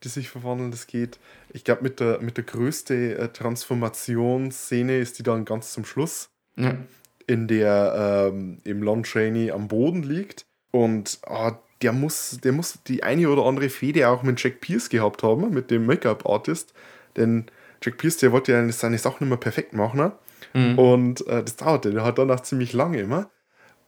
[0.03, 1.19] die sich verwandeln, das geht.
[1.51, 6.29] Ich glaube, mit der, mit der größte äh, Transformationsszene ist die dann ganz zum Schluss,
[6.55, 6.75] Ja.
[7.25, 10.45] in der ähm, im Lon Chaney am Boden liegt.
[10.71, 14.89] Und ah, der, muss, der muss die eine oder andere Fehde auch mit Jack Pierce
[14.89, 16.73] gehabt haben, mit dem Make-up-Artist.
[17.15, 17.45] Denn
[17.83, 19.97] Jack Pierce, der wollte ja seine Sachen immer perfekt machen.
[19.99, 20.11] Ne?
[20.53, 20.79] Mhm.
[20.79, 23.29] Und äh, das dauerte, der hat dann auch ziemlich lange immer.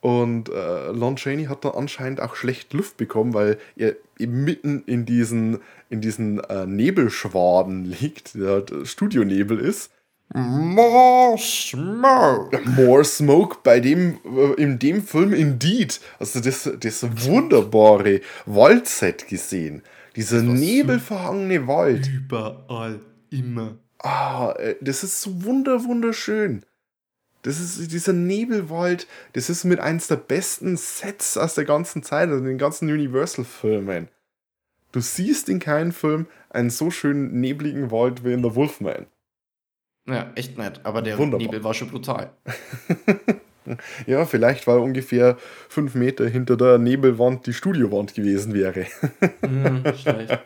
[0.02, 4.84] Und äh, Lon Chaney hat dann anscheinend auch schlecht Luft bekommen, weil er eben mitten
[4.86, 9.92] in diesen, in diesen äh, Nebelschwaden liegt, der halt äh, Studionebel ist.
[10.34, 12.62] More smoke.
[12.64, 16.00] More Smoke bei dem, äh, in dem Film Indeed.
[16.20, 19.82] Also das, das wunderbare Waldset gesehen.
[20.16, 22.08] Dieser nebelverhangene Wald.
[22.08, 23.00] Überall,
[23.32, 23.78] immer.
[24.00, 26.64] Ah, äh, das ist so wunder, wunderschön.
[27.44, 32.30] Das ist dieser Nebelwald, das ist mit eins der besten Sets aus der ganzen Zeit,
[32.30, 34.10] also den ganzen Universal-Filmen.
[34.92, 39.06] Du siehst in keinem Film einen so schönen nebligen Wald wie in The Wolfman.
[40.08, 40.82] Ja, echt nett.
[40.84, 41.46] Aber der Wunderbar.
[41.46, 42.32] Nebel war schon brutal.
[44.08, 45.38] Ja, vielleicht weil ungefähr
[45.68, 48.86] fünf Meter hinter der Nebelwand die Studiowand gewesen wäre.
[49.42, 50.40] Mhm, schlecht.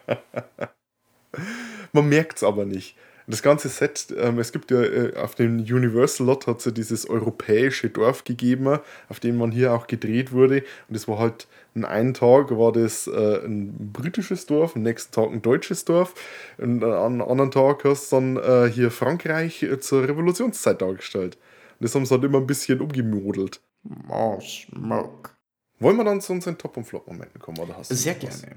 [1.94, 2.98] Man merkt es aber nicht.
[3.28, 6.72] Das ganze Set, ähm, es gibt ja äh, auf dem Universal Lot hat es ja
[6.72, 10.64] dieses europäische Dorf gegeben, auf dem man hier auch gedreht wurde.
[10.90, 15.14] Und es war halt an einem Tag war das äh, ein britisches Dorf, am nächsten
[15.14, 16.14] Tag ein deutsches Dorf.
[16.58, 21.38] Und an einem anderen Tag hast du dann äh, hier Frankreich äh, zur Revolutionszeit dargestellt.
[21.80, 23.62] Und das haben sie halt immer ein bisschen umgemodelt.
[23.84, 25.32] More smoke.
[25.80, 28.56] Wollen wir dann zu unseren Top- und Flop-Momenten kommen, oder hast du Sehr gerne.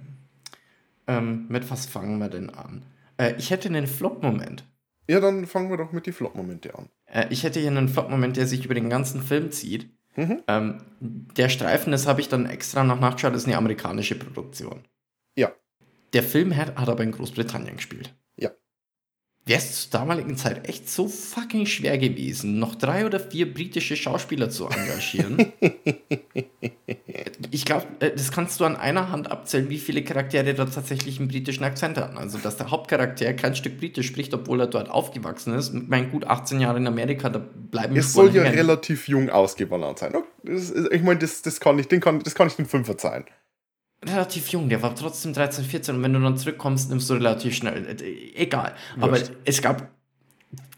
[1.09, 2.85] Ähm, mit was fangen wir denn an?
[3.19, 4.65] Äh, ich hätte einen Flop-Moment.
[5.09, 6.89] Ja, dann fangen wir doch mit den Flop-Momente an.
[7.07, 9.91] Äh, ich hätte hier einen Flop-Moment, der sich über den ganzen Film zieht.
[10.17, 10.43] Mhm.
[10.49, 14.85] Ähm, der Streifen, das habe ich dann extra noch nachgeschaut, ist eine amerikanische Produktion.
[15.37, 15.53] Ja.
[16.13, 18.15] Der Film hat, hat aber in Großbritannien gespielt.
[19.49, 23.95] Wäre es zur damaligen Zeit echt so fucking schwer gewesen, noch drei oder vier britische
[23.95, 25.53] Schauspieler zu engagieren?
[27.53, 31.29] ich glaube, das kannst du an einer Hand abzählen, wie viele Charaktere da tatsächlich einen
[31.29, 32.19] britischen Akzent hatten.
[32.19, 35.73] Also, dass der Hauptcharakter kein Stück Britisch spricht, obwohl er dort aufgewachsen ist.
[35.73, 38.57] Mit meinen gut 18 Jahren in Amerika, da bleiben Es soll ja hängen.
[38.57, 40.13] relativ jung ausgewandert sein.
[40.91, 43.27] Ich meine, das, das, kann ich, den kann, das kann ich den Fünf verzeihen.
[44.07, 47.55] Relativ jung, der war trotzdem 13, 14 und wenn du dann zurückkommst, nimmst du relativ
[47.55, 47.97] schnell.
[48.01, 48.75] Äh, Egal.
[49.01, 49.89] Aber es gab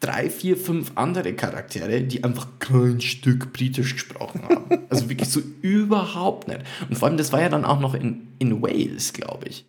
[0.00, 4.86] drei, vier, fünf andere Charaktere, die einfach kein Stück Britisch gesprochen haben.
[4.90, 6.62] also wirklich so überhaupt nicht.
[6.88, 9.66] Und vor allem, das war ja dann auch noch in, in Wales, glaube ich.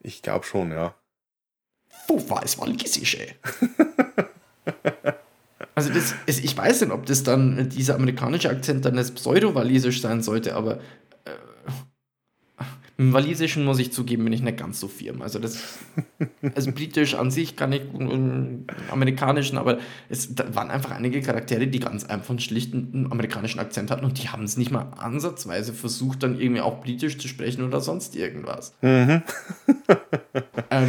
[0.00, 0.94] Ich glaube schon, ja.
[2.06, 2.58] Wo war es?
[5.74, 10.22] Also das, ich weiß nicht, ob das dann, dieser amerikanische Akzent dann das Pseudo-Walisisch sein
[10.22, 10.80] sollte, aber äh,
[12.98, 15.22] im Walisischen muss ich zugeben, bin ich nicht ganz so firm.
[15.22, 15.78] Also das,
[16.54, 19.78] also britisch an sich kann ich, im amerikanischen, aber
[20.08, 24.20] es da waren einfach einige Charaktere, die ganz einfach einen schlichten amerikanischen Akzent hatten und
[24.20, 28.16] die haben es nicht mal ansatzweise versucht, dann irgendwie auch britisch zu sprechen oder sonst
[28.16, 28.74] irgendwas.
[28.82, 29.22] ähm,
[30.70, 30.82] und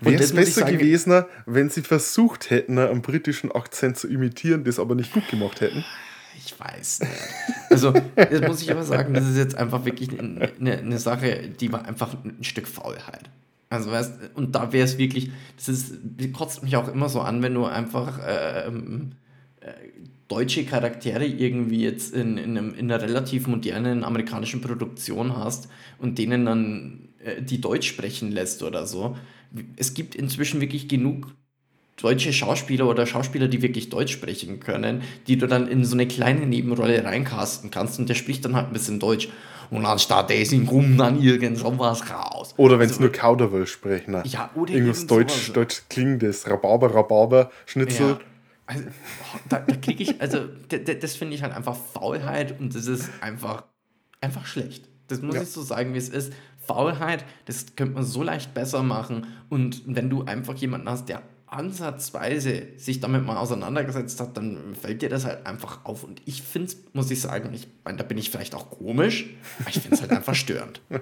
[0.00, 4.78] Wäre es besser sagen, gewesen, wenn sie versucht hätten, einen britischen Akzent zu imitieren, das
[4.78, 5.84] aber nicht gut gemacht hätten?
[6.46, 7.00] Ich weiß.
[7.70, 11.72] Also, das muss ich aber sagen, das ist jetzt einfach wirklich eine, eine, Sache, die
[11.72, 13.28] war einfach ein Stück Faulheit.
[13.68, 15.94] Also, weißt und da wäre es wirklich, das ist,
[16.32, 19.12] kotzt mich auch immer so an, wenn du einfach ähm,
[19.60, 19.72] äh,
[20.28, 25.68] deutsche Charaktere irgendwie jetzt in, in, einem, in einer relativ modernen amerikanischen Produktion hast
[25.98, 29.16] und denen dann äh, die Deutsch sprechen lässt oder so.
[29.76, 31.34] Es gibt inzwischen wirklich genug
[31.96, 36.06] deutsche Schauspieler oder Schauspieler, die wirklich Deutsch sprechen können, die du dann in so eine
[36.06, 39.28] kleine Nebenrolle reincasten kannst und der spricht dann halt ein bisschen Deutsch.
[39.70, 42.54] Und dann statt der rum dann irgend sowas raus.
[42.56, 44.12] Oder wenn es Also, nur Kauderwelsch sprechen.
[44.12, 44.22] Ne?
[44.24, 45.52] Ja, oder Irgendwas irgend Deutsch, sowas.
[45.54, 46.48] Deutsch klingendes.
[46.48, 48.10] Rhabarber, Rhabarber, Schnitzel.
[48.10, 48.18] Ja.
[48.66, 48.84] Also,
[49.48, 53.64] da, da kriege ich, also das finde ich halt einfach Faulheit und das ist einfach,
[54.20, 54.88] einfach schlecht.
[55.08, 55.42] Das muss Ja.
[55.42, 56.32] ich so sagen, wie es ist.
[56.64, 59.26] Faulheit, das könnte man so leicht besser machen.
[59.48, 61.22] Und wenn du einfach jemanden hast, der
[61.56, 66.04] ansatzweise sich damit mal auseinandergesetzt hat, dann fällt dir das halt einfach auf.
[66.04, 69.26] Und ich finde es, muss ich sagen, ich meine, da bin ich vielleicht auch komisch,
[69.60, 70.80] aber ich finde es halt einfach störend.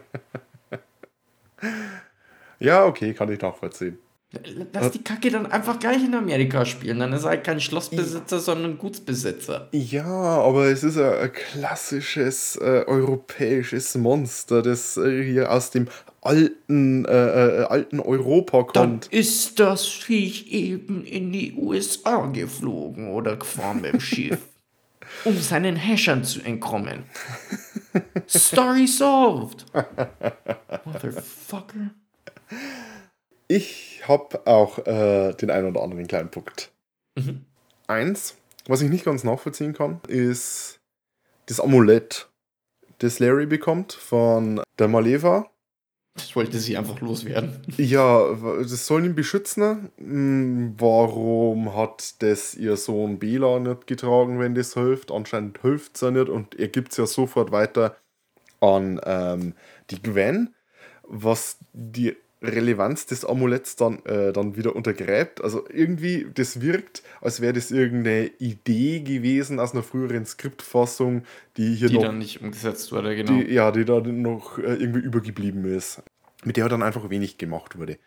[2.60, 3.98] Ja, okay, kann ich nachvollziehen.
[4.72, 6.98] Lass die Kacke dann einfach gleich in Amerika spielen.
[6.98, 9.68] Dann ist er halt kein Schlossbesitzer, sondern Gutsbesitzer.
[9.72, 15.88] Ja, aber es ist ein, klassisches äh, europäisches Monster, das äh, hier aus dem
[16.20, 19.06] alten, äh, äh, alten Europa Dann kommt.
[19.12, 24.38] ist das Viech eben in die USA geflogen oder gefahren mit dem Schiff,
[25.24, 27.04] um seinen Häschern zu entkommen.
[28.28, 29.66] Story solved.
[30.84, 31.90] Motherfucker.
[33.48, 36.72] Ich habe auch äh, den einen oder anderen kleinen Punkt.
[37.16, 37.44] Mhm.
[37.86, 38.36] Eins,
[38.66, 40.80] was ich nicht ganz nachvollziehen kann, ist
[41.46, 42.28] das Amulett,
[42.98, 45.50] das Larry bekommt von der Maleva.
[46.16, 47.60] Ich wollte sie einfach loswerden.
[47.76, 49.90] Ja, das soll ihn beschützen.
[49.98, 55.10] Hm, Warum hat das ihr Sohn Bela nicht getragen, wenn das hilft?
[55.10, 57.96] Anscheinend hilft es ja nicht und er gibt es ja sofort weiter
[58.60, 59.54] an ähm,
[59.90, 60.54] die Gwen,
[61.02, 62.16] was die
[62.46, 65.42] Relevanz des Amuletts dann, äh, dann wieder untergräbt.
[65.42, 71.24] Also irgendwie, das wirkt, als wäre das irgendeine Idee gewesen aus einer früheren Skriptfassung,
[71.56, 73.32] die hier Die noch dann nicht umgesetzt wurde, genau.
[73.32, 76.02] die, ja, die da noch äh, irgendwie übergeblieben ist.
[76.44, 77.98] Mit der dann einfach wenig gemacht wurde.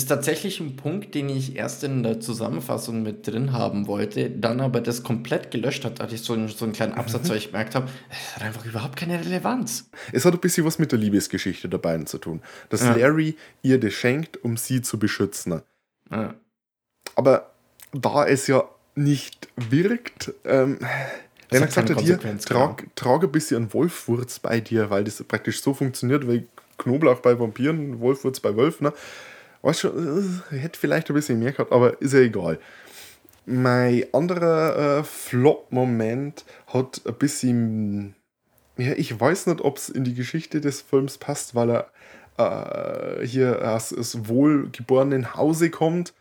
[0.00, 4.62] Ist tatsächlich ein Punkt, den ich erst in der Zusammenfassung mit drin haben wollte, dann
[4.62, 6.00] aber das komplett gelöscht hat.
[6.00, 8.64] Hatte ich so einen, so einen kleinen Absatz, weil ich gemerkt habe, es hat einfach
[8.64, 9.90] überhaupt keine Relevanz.
[10.10, 12.40] Es hat ein bisschen was mit der Liebesgeschichte der beiden zu tun.
[12.70, 12.94] Dass Ja.
[12.94, 15.60] Larry ihr das schenkt, um sie zu beschützen.
[16.10, 16.34] Ja.
[17.14, 17.50] Aber
[17.92, 20.78] da es ja nicht wirkt, ähm,
[21.50, 25.22] wenn er gesagt hat, hier, Konsequenz, trag, trag ein bisschen Wolfwurz bei dir, weil das
[25.24, 26.46] praktisch so funktioniert, wie
[26.78, 28.86] Knoblauch bei Vampiren, Wolfwurz bei Wölfen.
[28.86, 28.94] Ne?
[29.62, 32.58] Weißt schon, äh, hätte vielleicht ein bisschen mehr gehabt, aber ist ja egal.
[33.46, 38.14] Mein anderer äh, Flop-Moment hat ein bisschen.
[38.76, 43.26] Ja, ich weiß nicht, ob es in die Geschichte des Films passt, weil er äh,
[43.26, 46.14] hier aus, aus wohlgeborenen Hause kommt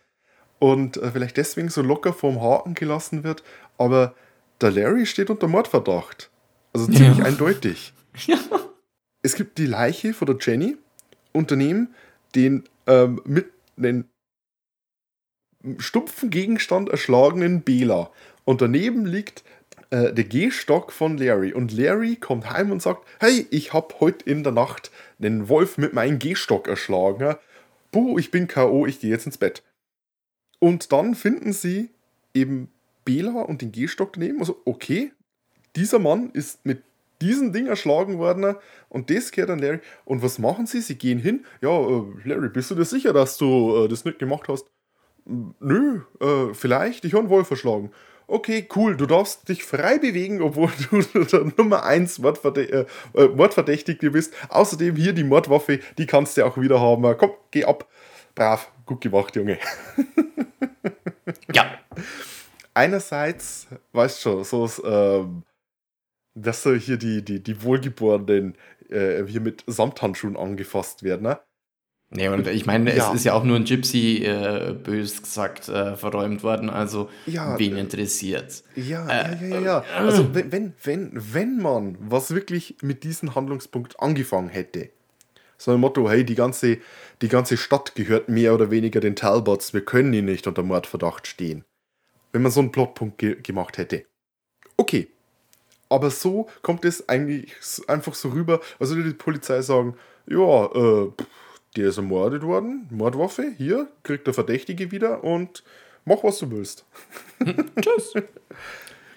[0.58, 3.44] und äh, vielleicht deswegen so locker vorm Haken gelassen wird.
[3.78, 4.14] Aber
[4.60, 6.30] der Larry steht unter Mordverdacht.
[6.74, 7.26] Also ziemlich Ja.
[7.26, 7.94] eindeutig.
[9.22, 10.78] Es gibt die Leiche von der Jenny
[11.34, 11.90] und daneben
[12.36, 14.06] den ähm, mit einem
[15.78, 18.12] stumpfen Gegenstand erschlagenen Bela.
[18.44, 19.44] Und daneben liegt
[19.92, 21.54] äh, der Gehstock von Larry.
[21.54, 25.78] Und Larry kommt heim und sagt, hey, ich hab heute in der Nacht einen Wolf
[25.78, 27.36] mit meinem Gehstock erschlagen.
[27.92, 29.64] Buh, ich bin K.O., ich gehe jetzt ins Bett.
[30.60, 31.90] Und dann finden sie
[32.34, 32.70] eben
[33.06, 34.40] Bela und den Gehstock daneben.
[34.40, 35.12] Also, okay,
[35.76, 36.84] dieser Mann ist mit
[37.22, 38.56] diesem Ding erschlagen worden
[38.88, 39.80] und das gehört an Larry.
[40.06, 40.82] Und was machen sie?
[40.82, 41.46] Sie gehen hin.
[41.62, 44.66] Ja, äh, Larry, bist du dir sicher, dass du äh, das nicht gemacht hast?
[45.26, 47.06] Nö, äh, vielleicht.
[47.06, 47.92] Ich habe einen Wolf erschlagen.
[48.26, 54.12] Okay, cool, du darfst dich frei bewegen, obwohl du der Nummer 1 Mordverdä äh, Mordverdächtigte
[54.12, 54.34] bist.
[54.50, 57.18] Außerdem hier die Mordwaffe, die kannst du auch wieder haben.
[57.18, 57.88] Komm, geh ab.
[58.36, 59.58] Brav, gut gemacht, Junge.
[61.54, 61.66] Ja.
[62.74, 65.44] Einerseits, weißt schon, so ähm,
[66.42, 68.56] dass so hier die, die, die Wohlgeborenen
[68.90, 71.24] äh, hier mit Samthandschuhen angefasst werden.
[71.24, 71.40] Ne?
[72.12, 73.10] Nee, und ich meine, Ja.
[73.10, 77.60] es ist ja auch nur ein Gypsy, äh, bös gesagt, äh, verräumt worden, also Ja,
[77.60, 78.64] wen äh, interessiert?
[78.76, 79.84] Ja, Äh, ja, ja, ja, ja.
[79.96, 84.90] Also wenn, wenn, wenn, wenn man was wirklich mit diesem Handlungspunkt angefangen hätte,
[85.58, 86.80] so ein Motto, hey, die ganze,
[87.22, 91.28] die ganze Stadt gehört mehr oder weniger den Talbots, wir können ihn nicht unter Mordverdacht
[91.28, 91.64] stehen.
[92.32, 94.06] Wenn man so einen Plotpunkt ge gemacht hätte.
[94.78, 95.10] Okay.
[95.90, 97.54] Aber so kommt es eigentlich
[97.88, 99.96] einfach so rüber, als würde die Polizei sagen,
[100.28, 101.12] ja, äh,
[101.76, 105.64] der ist ermordet worden, Mordwaffe, hier, kriegt der Verdächtige wieder und
[106.06, 106.86] mach, was du willst.
[107.82, 108.14] Tschüss.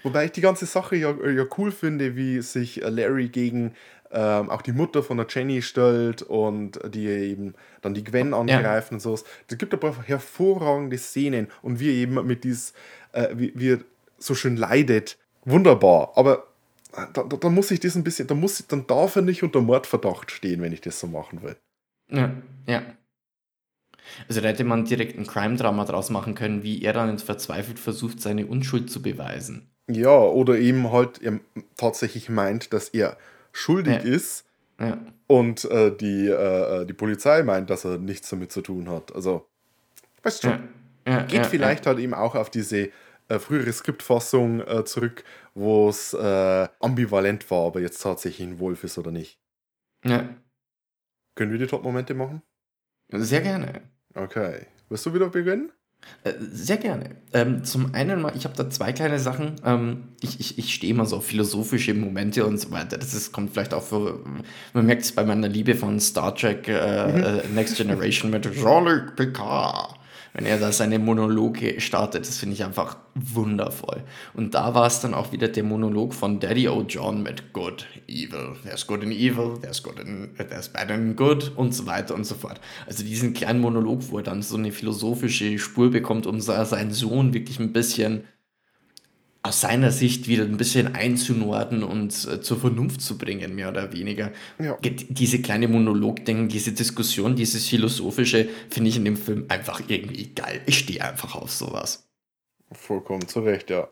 [0.02, 3.74] Wobei ich die ganze Sache ja, ja cool finde, wie sich Larry gegen
[4.10, 8.94] ähm, auch die Mutter von der Jenny stellt und die eben dann die Gwen angreifen
[8.94, 9.14] und so.
[9.14, 12.74] Es gibt aber hervorragende Szenen und wie er eben mit dies,
[13.12, 13.78] äh, wie, wie er
[14.18, 15.16] so schön leidet.
[15.44, 16.12] Wunderbar.
[16.16, 16.46] Aber
[16.92, 19.42] da, da, da muss ich das ein bisschen, da muss ich, dann darf er nicht
[19.42, 21.56] unter Mordverdacht stehen, wenn ich das so machen will.
[22.10, 22.30] Ja,
[22.66, 22.82] ja.
[24.28, 28.20] Also da hätte man direkt ein Crime-Drama draus machen können, wie er dann verzweifelt versucht,
[28.20, 29.70] seine Unschuld zu beweisen.
[29.90, 31.20] Ja, oder eben halt
[31.76, 33.16] tatsächlich meint, dass er
[33.52, 34.00] schuldig Ja.
[34.00, 34.44] ist
[34.80, 34.98] Ja.
[35.28, 39.14] und äh, die, äh, die Polizei meint, dass er nichts damit zu tun hat.
[39.14, 39.46] Also,
[40.22, 40.68] weißt schon,
[41.06, 41.22] Ja.
[41.24, 42.90] Geht vielleicht halt eben auch auf diese
[43.32, 45.24] äh, frühere Skriptfassung äh, zurück,
[45.54, 49.38] wo es äh, ambivalent war, ob er jetzt tatsächlich ein Wolf ist oder nicht.
[50.04, 50.28] Ja.
[51.34, 52.42] Können wir die Top-Momente machen?
[53.10, 53.82] Sehr gerne.
[54.14, 54.66] Okay.
[54.88, 55.72] Wirst du wieder beginnen?
[56.24, 57.16] Äh, Sehr gerne.
[57.32, 59.56] Ähm, zum einen mal, ich habe da zwei kleine Sachen.
[59.64, 62.98] Ähm, ich ich, ich stehe immer so auf philosophische Momente und so weiter.
[62.98, 64.20] Das ist, kommt vielleicht auch für,
[64.72, 69.16] man merkt es bei meiner Liebe von Star Trek äh, äh, Next Generation mit Jean-Luc
[69.16, 69.98] Picard.
[70.34, 74.02] Wenn er da seine Monologe startet, das finde ich einfach wundervoll.
[74.32, 76.82] Und da war es dann auch wieder der Monolog von Daddy O.
[76.88, 81.52] John mit Good, Evil, there's good in evil, there's good in, there's bad in good
[81.56, 82.60] und so weiter und so fort.
[82.86, 86.92] Also diesen kleinen Monolog, wo er dann so eine philosophische Spur bekommt, um se- seinen
[86.92, 88.24] Sohn wirklich ein bisschen
[89.44, 93.92] aus seiner Sicht wieder ein bisschen einzunorden und äh, zur Vernunft zu bringen, mehr oder
[93.92, 94.30] weniger.
[94.60, 94.78] Ja.
[94.80, 100.60] Diese kleine Monolog-Ding, diese Diskussion, dieses Philosophische, finde ich in dem Film einfach irgendwie geil.
[100.66, 102.08] Ich stehe einfach auf sowas.
[102.70, 103.88] Vollkommen zu Recht, ja.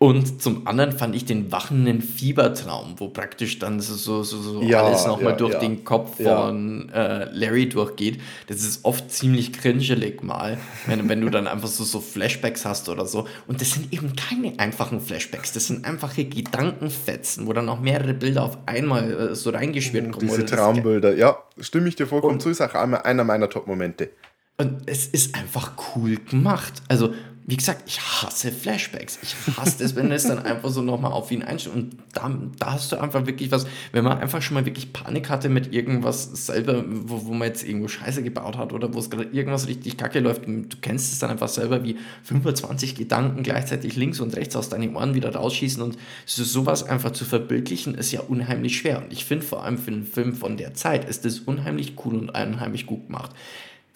[0.00, 4.84] Und zum anderen fand ich den wachenden Fiebertraum, wo praktisch dann so, so, so, Ja,
[4.84, 5.58] alles nochmal ja, durch ja.
[5.58, 8.20] den Kopf von äh, Larry durchgeht.
[8.46, 12.88] Das ist oft ziemlich cringelig mal, wenn, wenn du dann einfach so, so Flashbacks hast
[12.88, 13.26] oder so.
[13.48, 18.14] Und das sind eben keine einfachen Flashbacks, das sind einfache Gedankenfetzen, wo dann auch mehrere
[18.14, 20.28] Bilder auf einmal äh, so reingeschwirrt kommen.
[20.28, 24.10] Diese Traumbilder, ja, stimme ich dir vollkommen Und- zu, ist auch einmal einer meiner Top-Momente.
[24.58, 26.82] Und es ist einfach cool gemacht.
[26.88, 27.14] Also,
[27.48, 29.18] wie gesagt, ich hasse Flashbacks.
[29.22, 31.76] Ich hasse es, wenn es dann einfach so nochmal auf ihn einstellt.
[31.76, 35.30] Und da, da hast du einfach wirklich was, wenn man einfach schon mal wirklich Panik
[35.30, 39.08] hatte mit irgendwas selber, wo, wo man jetzt irgendwo Scheiße gebaut hat oder wo es
[39.08, 40.46] gerade irgendwas richtig kacke läuft.
[40.46, 44.94] Du kennst es dann einfach selber, wie 25 Gedanken gleichzeitig links und rechts aus deinen
[44.94, 45.80] Ohren wieder rausschießen.
[45.80, 45.96] Und
[46.26, 49.02] so, sowas einfach zu verbildlichen, ist ja unheimlich schwer.
[49.02, 52.14] Und ich finde vor allem für einen Film von der Zeit ist das unheimlich cool
[52.16, 53.30] und unheimlich gut gemacht.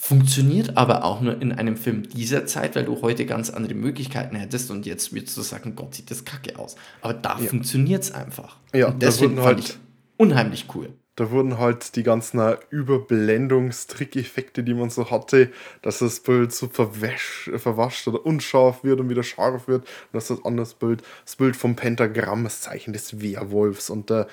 [0.04, 4.34] Funktioniert aber auch nur in einem Film dieser Zeit, weil du heute ganz andere Möglichkeiten
[4.34, 6.74] hättest und jetzt würdest du sagen, Gott, sieht das kacke aus.
[7.02, 8.56] Aber da funktioniert es einfach.
[8.74, 9.76] Ja, und deswegen wurden fand halt- ich
[10.16, 10.92] unheimlich cool.
[11.14, 15.50] Da wurden halt die ganzen äh, Überblendungstrickeffekte, die man so hatte,
[15.82, 19.82] dass das Bild so verwäsch, verwascht oder unscharf wird und wieder scharf wird.
[19.82, 24.24] Und dass das anderes Bild, das Bild vom Pentagramm, das Zeichen des Werwolfs und äh,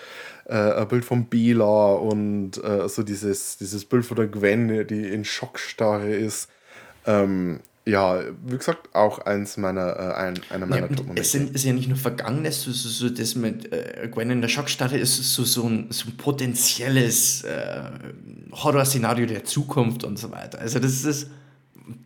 [0.46, 5.08] äh, ein Bild von Bela und äh, so dieses, dieses Bild von der Gwen, die
[5.10, 6.50] in Schockstarre ist.
[7.06, 7.60] Ähm,
[7.90, 11.22] Ja, wie gesagt, auch eins meiner, äh, ein, einer meiner Ja, Top-Momente.
[11.22, 14.42] es sind, ist ja nicht nur Vergangenes, so, so, so das mit äh, Gwen in
[14.42, 17.82] der Schockstarre ist so, so, ein, so ein potenzielles äh,
[18.52, 20.60] Horrorszenario der Zukunft und so weiter.
[20.60, 21.30] Also das ist,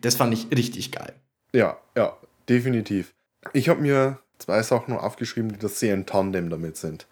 [0.02, 1.14] das fand ich richtig geil.
[1.54, 2.16] Ja, ja,
[2.48, 3.14] definitiv.
[3.52, 7.08] Ich habe mir zwei Sachen noch aufgeschrieben, die das sehr in Tandem damit sind.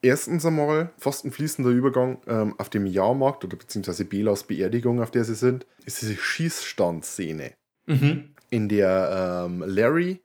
[0.00, 5.10] Erstens einmal, fast ein fließender Übergang ähm, auf dem Jahrmarkt oder beziehungsweise Belas Beerdigung, auf
[5.10, 7.52] der sie sind, ist diese Schießstandszene,
[7.86, 8.30] Mhm.
[8.50, 10.20] in der ähm, Larry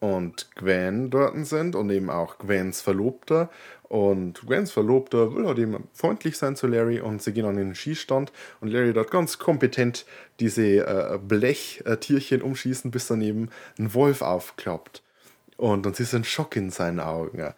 [0.00, 3.50] und Gwen dort sind und eben auch Gwens Verlobter.
[3.82, 7.74] Und Gwens Verlobter will halt eben freundlich sein zu Larry und sie gehen an den
[7.74, 10.06] Schießstand und Larry dort ganz kompetent
[10.38, 15.02] diese äh, Blechtierchen umschießen, bis daneben ein Wolf aufklappt.
[15.56, 17.52] Und dann du einen Schock in seinen Augen.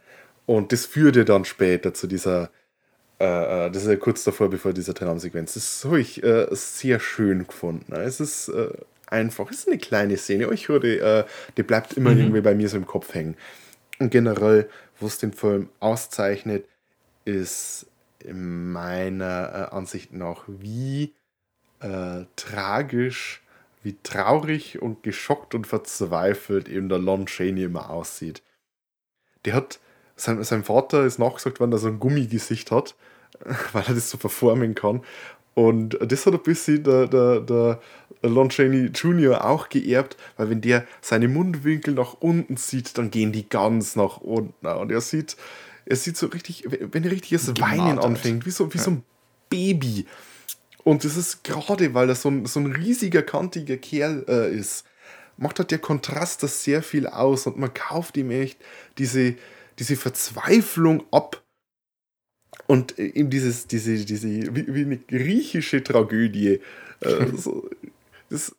[0.46, 2.50] Und das führte dann später zu dieser,
[3.20, 5.54] äh, äh, das ist ja kurz davor, bevor dieser Traumsequenz.
[5.54, 7.92] Das habe ich äh, sehr schön gefunden.
[7.92, 8.72] Es ist äh,
[9.12, 10.44] einfach, es ist eine kleine Szene.
[10.44, 11.24] aber Ich höre, äh,
[11.56, 13.36] die bleibt immer irgendwie bei mir so im Kopf hängen.
[13.98, 16.66] Und generell, was den Film auszeichnet,
[17.24, 17.86] ist
[18.18, 21.12] in meiner äh, Ansicht nach, wie
[21.80, 23.42] äh, tragisch,
[23.82, 28.42] wie traurig und geschockt und verzweifelt eben der Lon Chaney immer aussieht.
[29.44, 29.80] Der hat,
[30.16, 32.94] sein, sein Vater ist nachgesagt worden, dass er ein Gummigesicht hat,
[33.72, 35.02] weil er das so verformen kann.
[35.54, 37.80] Und das hat ein bisschen der, der, der
[38.22, 39.44] Lon Chaney Jr.
[39.44, 44.18] auch geerbt, weil wenn der seine Mundwinkel nach unten sieht, dann gehen die ganz nach
[44.18, 44.66] unten.
[44.66, 45.36] Und er sieht,
[45.86, 48.04] er sieht so richtig, wenn er richtiges Weinen Gemartert.
[48.04, 49.04] anfängt, wie so, wie so ein
[49.48, 50.06] Baby.
[50.84, 54.84] Und das ist gerade, weil er so ein, so ein riesiger, kantiger Kerl äh, ist,
[55.36, 58.58] macht halt der Kontrast das sehr viel aus und man kauft ihm echt
[58.98, 59.34] diese,
[59.78, 61.42] diese Verzweiflung ab.
[62.66, 66.60] Und äh, eben dieses, diese, diese, wie, wie eine griechische Tragödie.
[67.00, 67.68] Äh, so,
[68.32, 68.56] das,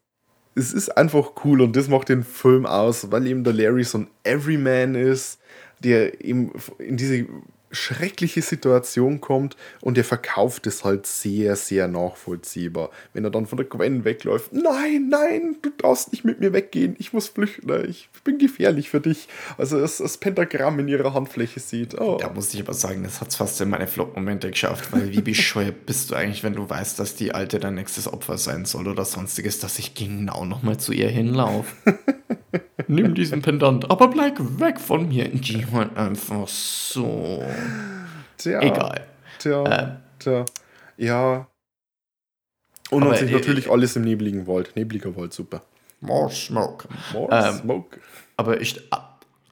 [0.56, 4.00] es ist einfach cool und das macht den Film aus, weil eben der Larry so
[4.00, 5.40] ein Everyman ist,
[5.84, 7.26] der eben in diese
[7.74, 12.90] schreckliche Situation kommt und er verkauft es halt sehr, sehr nachvollziehbar.
[13.14, 16.96] Wenn er dann von der Gwen wegläuft, nein, nein, du darfst nicht mit mir weggehen,
[17.00, 19.28] ich muss flüchten, ich bin gefährlich für dich.
[19.58, 22.00] Also das, das Pentagramm in ihrer Handfläche sieht.
[22.00, 22.18] Oh.
[22.20, 25.22] Da muss ich aber sagen, das hat es fast in meine Flop-Momente geschafft, weil wie
[25.22, 28.88] bescheuert bist du eigentlich, wenn du weißt, dass die Alte dein nächstes Opfer sein soll
[28.88, 31.76] oder sonstiges, dass ich genau nochmal zu ihr hinlaufe.
[32.88, 35.28] Nimm diesen Pendant, aber bleib weg von mir.
[35.30, 37.44] Die hört einfach so.
[38.38, 39.08] Tja, Egal.
[39.40, 39.96] Tja, Äh.
[40.20, 40.46] tja.
[40.98, 41.48] Ja.
[42.90, 44.76] Und an sich natürlich alles im nebligen Wald.
[44.76, 45.64] Nebliger Wald, super.
[46.02, 46.88] More smoke.
[47.14, 48.00] More Ähm, Smoke.
[48.38, 48.80] Aber ich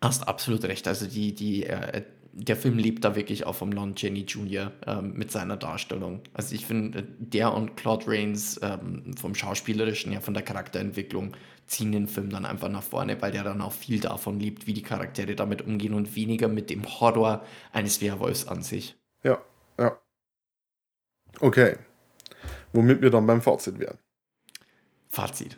[0.02, 0.88] hast absolut recht.
[0.88, 2.04] Also die, die, äh,
[2.34, 4.72] der Film lebt da wirklich auch vom Lon Jenny Jr.
[4.86, 6.22] Ähm, mit seiner Darstellung.
[6.34, 11.34] Also ich finde, der und Claude Rains ähm, vom Schauspielerischen her, von der Charakterentwicklung,
[11.72, 14.74] ziehen den Film dann einfach nach vorne, weil der dann auch viel davon liebt, wie
[14.74, 18.96] die Charaktere damit umgehen und weniger mit dem Horror eines Werwolfs an sich.
[19.24, 19.42] Ja,
[19.80, 19.98] ja.
[21.40, 21.78] Okay.
[22.74, 23.98] Womit wir dann beim Fazit wären.
[25.08, 25.58] Fazit.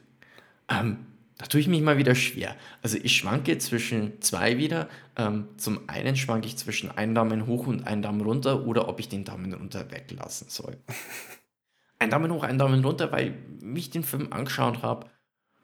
[0.69, 1.05] Ähm,
[1.37, 2.55] da tue ich mich mal wieder schwer.
[2.83, 4.89] Also ich schwanke zwischen zwei wieder.
[5.15, 8.99] Ähm, zum einen schwanke ich zwischen einen Daumen hoch und einen Daumen runter oder ob
[8.99, 10.77] ich den Daumen runter weglassen soll.
[11.99, 15.07] ein Daumen hoch, ein Daumen runter, weil mich den Film angeschaut habe,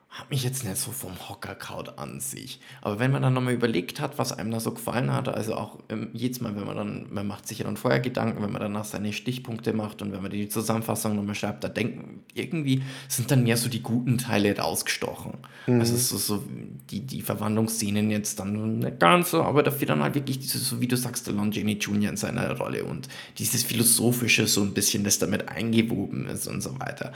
[0.10, 2.60] hat mich jetzt nicht so vom Hocker kaut an sich.
[2.82, 5.78] Aber wenn man dann nochmal überlegt hat, was einem da so gefallen hat, also auch
[5.88, 8.62] ähm, jedes Mal, wenn man dann, man macht sich ja dann vorher Gedanken, wenn man
[8.62, 13.30] danach seine Stichpunkte macht und wenn man die Zusammenfassung nochmal schreibt, da denken, irgendwie sind
[13.30, 15.34] dann mehr so die guten Teile rausgestochen.
[15.80, 16.44] Also so, so
[16.90, 20.82] die, die Verwandlungsszenen jetzt dann nicht ganz so, aber dafür dann halt wirklich dieses, so
[20.82, 22.10] wie du sagst, der Lon Jenny Jr.
[22.10, 23.08] in seiner Rolle und
[23.38, 27.14] dieses Philosophische so ein bisschen, das damit eingewoben ist und so weiter.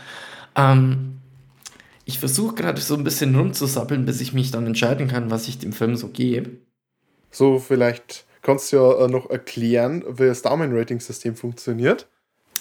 [0.55, 1.22] Ähm,
[2.05, 5.59] ich versuche gerade so ein bisschen rumzusappeln, bis ich mich dann entscheiden kann, was ich
[5.59, 6.57] dem Film so gebe.
[7.31, 12.07] So, vielleicht kannst du ja äh, noch erklären, wie das Daumen-Rating-System funktioniert.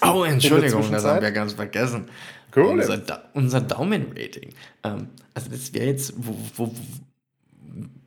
[0.00, 2.06] Oh, Entschuldigung, das haben wir ganz vergessen.
[2.54, 2.66] Cool.
[2.66, 4.50] Unser, da unser Daumen-Rating.
[4.84, 6.74] Ähm, also das wäre jetzt, wo, wo, wo,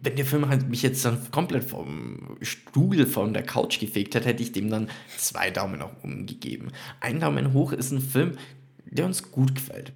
[0.02, 4.28] wenn der Film halt mich jetzt dann komplett vom Stuhl von der Couch gefegt hätte,
[4.28, 6.72] hätte ich dem dann zwei Daumen nach oben gegeben.
[7.02, 8.38] Ein Daumen hoch ist ein Film,
[8.86, 9.94] der uns gut gefällt.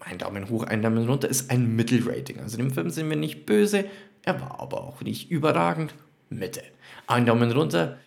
[0.00, 2.40] Ein Daumen hoch, ein Daumen runter ist ein Mittelrating.
[2.40, 3.86] Also dem Film sind wir nicht böse,
[4.22, 5.94] er war aber auch nicht überragend.
[6.30, 6.62] Mitte.
[7.06, 7.98] Ein Daumen runter,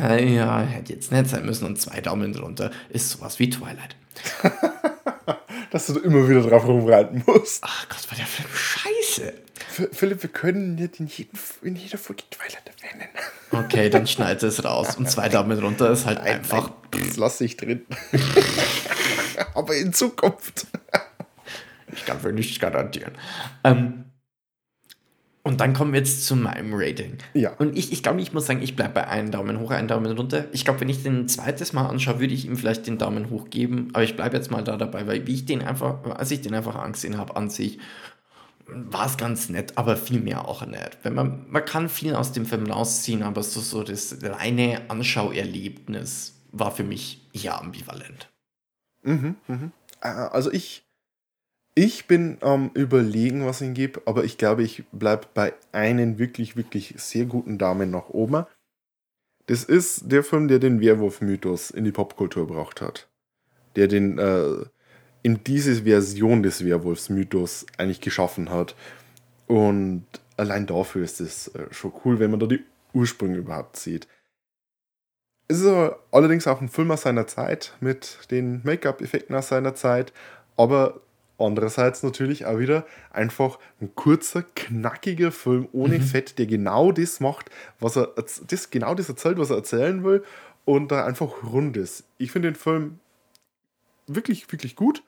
[0.00, 1.66] äh, ja, hätte jetzt nicht sein müssen.
[1.66, 3.96] Und zwei Daumen runter ist sowas wie Twilight.
[5.70, 7.62] Dass du immer wieder drauf rumreiten musst.
[7.64, 9.32] Ach Gott, war der Film scheiße.
[9.92, 13.08] Philipp, wir können nicht in, jedem, in jeder Folge Twilight erwähnen.
[13.54, 14.96] Okay, dann schneid es raus.
[14.96, 16.70] Und zwei Daumen runter ist halt einfach.
[16.90, 17.82] Das lasse ich drin.
[19.54, 20.66] Aber in Zukunft.
[21.94, 23.12] Ich kann für nichts garantieren.
[23.64, 24.04] Ähm,
[25.44, 27.18] und dann kommen wir jetzt zu meinem Rating.
[27.34, 27.52] Ja.
[27.58, 30.16] Und ich, ich glaube, ich muss sagen, ich bleibe bei einem Daumen hoch, einen Daumen
[30.16, 30.46] runter.
[30.52, 33.28] Ich glaube, wenn ich den ein zweites Mal anschaue, würde ich ihm vielleicht den Daumen
[33.28, 33.88] hoch geben.
[33.92, 36.54] Aber ich bleibe jetzt mal da dabei, weil wie ich den einfach, als ich den
[36.54, 37.78] einfach angesehen habe an sich,
[38.68, 40.98] war es ganz nett, aber viel mehr auch nett.
[41.02, 46.40] Wenn man, man kann viel aus dem Film rausziehen, aber so, so das reine Anschauerlebnis
[46.52, 48.31] war für mich eher ambivalent.
[49.02, 49.72] Mhm, mhm.
[50.00, 50.84] Äh, Also ich,
[51.74, 56.56] ich bin am überlegen, was ich gebe, aber ich glaube, ich bleibe bei einem wirklich,
[56.56, 58.46] wirklich sehr guten Daumen nach oben.
[59.46, 63.08] Das ist der Film, der den Werwolf-Mythos in die Popkultur gebracht hat.
[63.76, 64.64] Der den äh,
[65.22, 68.74] in diese Version des Werwolfs-Mythos eigentlich geschaffen hat.
[69.46, 74.06] Und allein dafür ist es äh, schon cool, wenn man da die Ursprünge überhaupt sieht.
[75.52, 80.10] Es ist allerdings auch ein Film aus seiner Zeit, mit den Make-up-Effekten aus seiner Zeit,
[80.56, 81.02] aber
[81.36, 87.50] andererseits natürlich auch wieder einfach ein kurzer, knackiger Film ohne Fett, der genau das macht,
[87.80, 88.14] was er
[88.46, 90.24] das, genau das erzählt, was er erzählen will
[90.64, 92.04] und da einfach rund ist.
[92.16, 93.00] Ich finde den Film
[94.06, 95.02] wirklich, wirklich gut.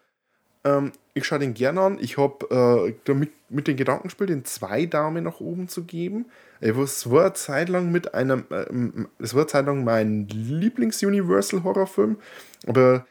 [0.64, 1.98] Ähm, ich schaue den gerne an.
[2.00, 6.26] Ich habe äh, damit mit den Gedanken gespielt, den zwei Daumen nach oben zu geben.
[6.60, 10.26] Äh, Es war eine Zeit lang mit einem, ähm, es war eine Zeit lang mein
[10.28, 12.16] Lieblings-Universal-Horrorfilm,
[12.66, 13.06] aber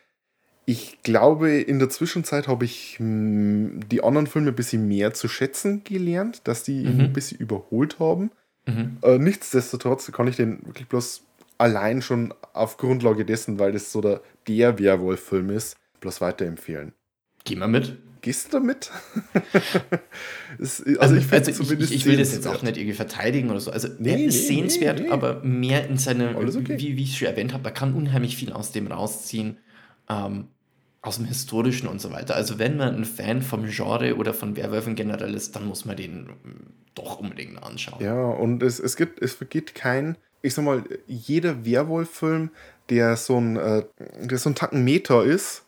[0.65, 5.27] ich glaube, in der Zwischenzeit habe ich mh, die anderen Filme ein bisschen mehr zu
[5.27, 7.03] schätzen gelernt, dass die ihn Mhm.
[7.05, 8.31] ein bisschen überholt haben.
[8.65, 8.97] Mhm.
[9.01, 11.23] Äh, nichtsdestotrotz kann ich den wirklich bloß
[11.57, 16.93] allein schon auf Grundlage dessen, weil das so der, der Werwolf-Film ist, bloß weiterempfehlen.
[17.43, 17.97] Geh mal mit.
[18.21, 18.89] Gehst du damit?
[20.59, 23.49] Es- also, Also, ich, also ich, zumindest ich, will das jetzt auch nicht irgendwie verteidigen
[23.49, 23.69] oder so.
[23.69, 25.11] Also Nee, ist nee, sehenswert, nee, nee.
[25.11, 26.77] aber mehr in seinem, Alles okay.
[26.79, 29.57] wie, wie ich schon erwähnt habe, man kann unheimlich viel aus dem rausziehen,
[30.09, 30.47] ähm,
[31.01, 32.35] aus dem Historischen und so weiter.
[32.35, 35.97] Also wenn man ein Fan vom Genre oder von Werwölfen generell ist, dann muss man
[35.97, 38.01] den mm, doch unbedingt anschauen.
[38.01, 42.51] Ja, und es, es gibt, es vergeht kein, ich sag mal, jeder Werwolf-Film,
[42.89, 43.83] der so ein, äh,
[44.21, 45.62] der so ein Tacken ist,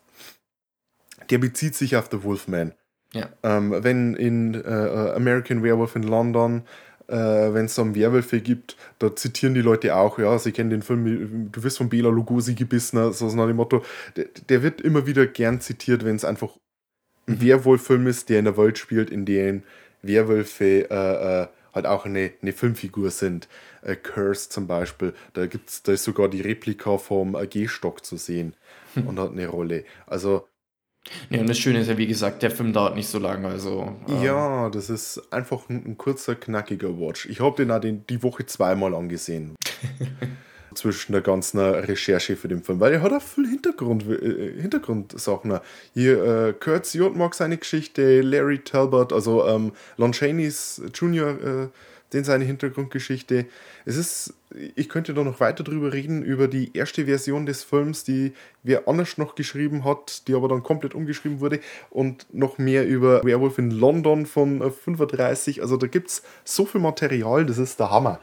[1.30, 2.72] der bezieht sich auf The Wolfman.
[3.12, 3.28] Ja.
[3.42, 6.62] Ähm, wenn in äh, American Werewolf in London,
[7.08, 10.70] äh, wenn es so einen Werwölfe gibt, da zitieren die Leute auch, ja, sie kennen
[10.70, 13.82] den Film, du wirst von Bela Lugosi gebissen, so nach dem Motto.
[14.16, 16.50] Der, der wird immer wieder gern zitiert, wenn es einfach
[17.28, 19.62] ein Werwolf-Film ist, der in der Welt spielt, in dem
[20.02, 23.48] Werwölfe äh, äh, halt auch eine, eine Filmfigur sind.
[23.82, 28.16] Äh, Curse zum Beispiel, da, gibt's, da ist sogar die Replika vom äh, Gehstock zu
[28.16, 28.54] sehen
[29.06, 29.84] und hat eine Rolle.
[30.06, 30.48] Also
[31.30, 33.94] Ja, und das Schöne ist ja, wie gesagt, der Film dauert nicht so lange, also.
[34.08, 37.26] ähm, Ja, das ist einfach ein, ein kurzer, knackiger Watch.
[37.26, 39.56] Ich habe den auch den, die Woche zweimal angesehen.
[40.74, 45.58] Zwischen der ganzen Recherche für den Film, weil er hat auch viel Hintergrund, äh, Hintergrundsachen.
[45.94, 51.68] Hier, äh, Kurt Siot mag seine Geschichte, Larry Talbot, also ähm, Lon Chaney's Junior, äh,
[52.12, 53.46] den seine Hintergrundgeschichte.
[53.84, 54.34] Es ist,
[54.74, 58.32] ich könnte da noch weiter drüber reden, über die erste Version des Films, die
[58.62, 63.24] wer anders noch geschrieben hat, die aber dann komplett umgeschrieben wurde und noch mehr über
[63.24, 65.62] Werewolf in London von äh, 35.
[65.62, 68.20] Also da gibt es so viel Material, das ist der Hammer.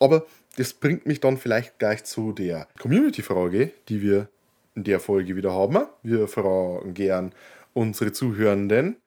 [0.00, 0.26] Aber
[0.56, 4.28] das bringt mich dann vielleicht gleich zu der Community-Frage, die wir
[4.74, 5.86] in der Folge wieder haben.
[6.02, 7.32] Wir fragen gern
[7.74, 9.05] unsere Zuhörenden äh,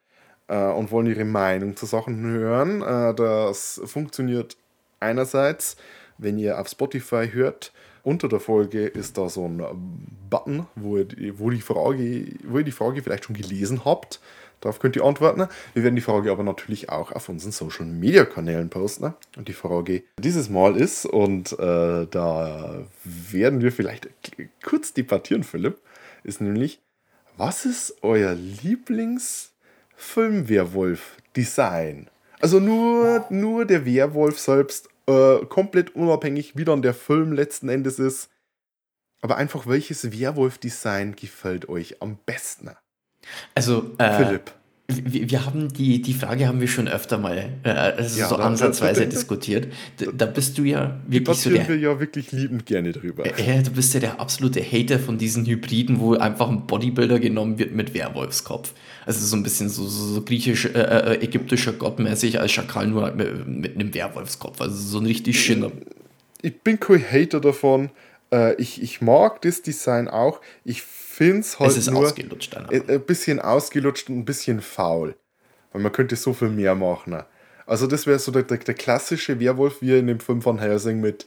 [0.56, 2.82] und wollen ihre Meinung zu Sachen hören.
[2.82, 4.58] Äh, das funktioniert
[5.00, 5.78] einerseits,
[6.18, 7.72] wenn ihr auf Spotify hört.
[8.04, 9.62] Unter der Folge ist da so ein
[10.30, 14.20] Button, wo ihr, die- wo, die Frage, wo ihr die Frage vielleicht schon gelesen habt.
[14.62, 15.48] Darauf könnt ihr antworten.
[15.74, 19.14] Wir werden die Frage aber natürlich auch auf unseren Social Media Kanälen posten.
[19.38, 24.10] Und die Frage dieses Mal ist, und äh, da werden wir vielleicht
[24.64, 25.78] kurz debattieren, Philipp,
[26.26, 26.82] ist nämlich,
[27.38, 28.34] was ist euer
[30.00, 32.10] Lieblingsfilm-Werwolf-Design?
[32.40, 38.00] Also nur, nur der Werwolf selbst, äh, komplett unabhängig, wie dann der Film letzten Endes
[38.00, 38.30] ist.
[39.22, 42.72] Aber einfach, welches Werwolf-Design gefällt euch am besten?
[43.54, 44.54] Also, äh, Philipp.
[44.92, 48.38] Wir, wir haben die, die Frage haben wir schon öfter mal äh, also Ja, so
[48.38, 49.68] ansatzweise da- diskutiert.
[49.98, 53.24] Da, da bist du ja wirklich so der, wir ja wirklich liebend gerne drüber.
[53.26, 57.60] äh, du bist ja der absolute Hater von diesen Hybriden, wo einfach ein Bodybuilder genommen
[57.60, 58.74] wird mit Werwolfskopf.
[59.06, 62.88] Also so ein bisschen so, so, so griechisch, äh, äh, ägyptischer Gott mäßig als Schakal
[62.88, 64.60] nur mit, mit einem Werwolfskopf.
[64.60, 65.72] Also so ein richtig schöner.
[66.42, 67.90] ich bin kein Hater davon.
[68.32, 70.42] Äh, ich, ich mag das Design auch.
[70.64, 70.82] Ich
[71.20, 72.56] finde es halt Es ist nur ausgelutscht.
[72.56, 75.16] Dann ein bisschen ausgelutscht und ein bisschen faul.
[75.74, 77.22] Weil man könnte so viel mehr machen.
[77.66, 80.60] Also das wäre so der, der, der klassische Werwolf, wie er in dem Film von
[80.60, 81.26] Helsing mit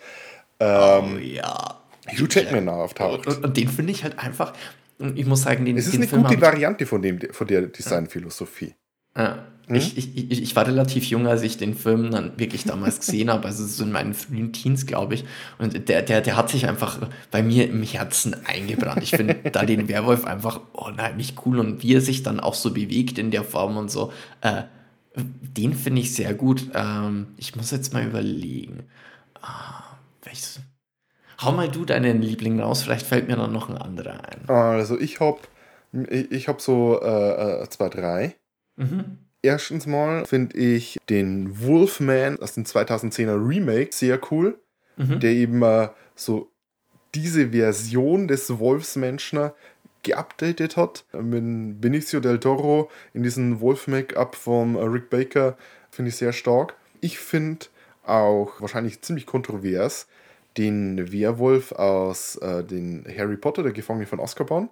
[0.60, 1.82] oh ähm, ja.
[2.08, 3.26] Hugh Jackman auftaucht.
[3.26, 4.54] Und, und den finde ich halt einfach.
[5.14, 7.62] Ich muss sagen, den, Es ist den eine Film gute Variante von, dem, von der
[7.62, 8.74] Designphilosophie.
[9.16, 9.46] Ja.
[9.76, 13.30] Ich, ich, ich, ich war relativ jung, als ich den Film dann wirklich damals gesehen
[13.30, 15.24] habe, also so in meinen frühen Teens, glaube ich.
[15.58, 16.98] Und der, der, der hat sich einfach
[17.30, 19.02] bei mir im Herzen eingebrannt.
[19.02, 22.72] Ich finde da den Werwolf einfach unheimlich cool und wie er sich dann auch so
[22.72, 24.12] bewegt in der Form und so.
[24.40, 24.62] Äh,
[25.16, 26.70] den finde ich sehr gut.
[26.74, 28.84] Ähm, ich muss jetzt mal überlegen.
[29.40, 30.60] Ah, welches?
[31.40, 34.48] Hau mal du deinen Liebling raus, vielleicht fällt mir dann noch ein anderer ein.
[34.48, 35.40] Also ich habe
[35.92, 38.36] ich, ich hab so äh, äh, zwei, drei.
[38.76, 39.18] Mhm.
[39.42, 44.58] Erstens mal finde ich den Wolfman aus dem 2010er Remake sehr cool,
[44.96, 45.20] Mhm.
[45.20, 46.50] der eben äh, so
[47.14, 49.50] diese Version des Wolfsmenschen
[50.02, 51.04] geupdatet hat.
[51.12, 55.56] Mit Benicio del Toro in diesem Wolf-Make-up vom äh, Rick Baker
[55.90, 56.74] finde ich sehr stark.
[57.00, 57.66] Ich finde
[58.04, 60.06] auch wahrscheinlich ziemlich kontrovers
[60.58, 64.68] den Werwolf aus äh, den Harry Potter, der Gefangene von Azkaban.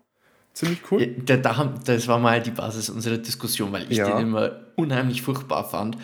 [0.53, 1.15] Ziemlich cool.
[1.27, 4.11] Ja, da, das war mal die Basis unserer Diskussion, weil ich Ja.
[4.11, 5.97] den immer unheimlich furchtbar fand.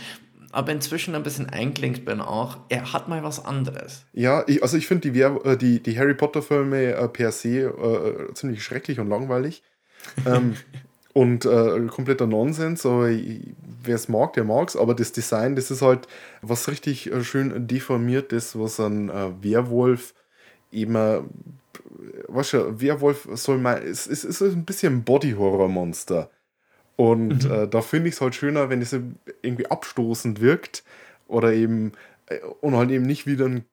[0.53, 2.57] Aber inzwischen ein bisschen eingelenkt bin auch.
[2.69, 4.05] Er hat mal was anderes.
[4.13, 8.33] Ja, ich, also ich finde die, äh, die, die Harry Potter-Filme äh, per se äh,
[8.33, 9.63] ziemlich schrecklich und langweilig.
[10.27, 10.57] ähm,
[11.13, 12.87] und äh, kompletter Nonsens.
[12.87, 14.77] Aber wer es mag, der mag es.
[14.77, 16.07] Aber das Design, das ist halt
[16.41, 20.15] was richtig äh, schön deformiertes, was ein äh, Werwolf
[20.71, 20.95] eben.
[22.29, 23.83] Weißt du, Werwolf soll mal.
[23.83, 26.31] Es, es ist ein bisschen ein Body-Horror-Monster.
[26.97, 28.97] Und äh, da finde ich es halt schöner, wenn es
[29.43, 30.83] irgendwie abstoßend wirkt
[31.29, 31.93] oder eben
[32.27, 33.65] äh, und halt eben nicht wieder ein,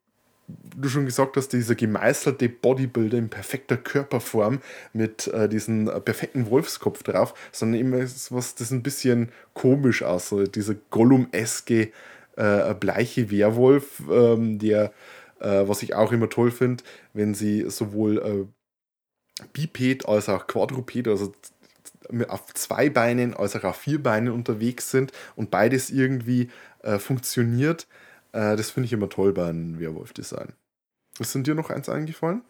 [0.76, 4.60] du schon gesagt hast, dieser gemeißelte Bodybuilder in perfekter Körperform
[4.92, 10.04] mit äh, diesem äh, perfekten Wolfskopf drauf, sondern eben ist was, das ein bisschen komisch
[10.04, 10.56] aussieht.
[10.56, 11.92] Dieser Gollum-eske
[12.36, 14.92] äh, bleiche Werwolf, ähm, der,
[15.44, 16.84] äh, was ich auch immer toll finde,
[17.14, 21.34] wenn sie sowohl äh, Biped als auch Quadruped, also
[22.28, 26.50] auf zwei Beinen als auch auf vier Beinen unterwegs sind und beides irgendwie
[26.82, 27.88] äh, funktioniert.
[28.32, 30.54] Äh, das finde ich immer toll bei einem Werwolf-Design.
[31.20, 32.42] Ist denn dir noch eins eingefallen?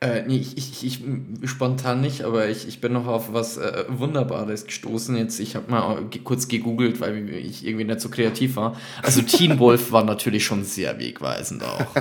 [0.00, 1.02] Äh, nee, ich, ich, ich
[1.50, 5.40] spontan nicht, aber ich, ich bin noch auf was äh, Wunderbares gestoßen jetzt.
[5.40, 8.76] Ich habe mal kurz gegoogelt, weil ich irgendwie nicht so kreativ war.
[9.02, 11.86] Also Teen Wolf war natürlich schon sehr wegweisend auch.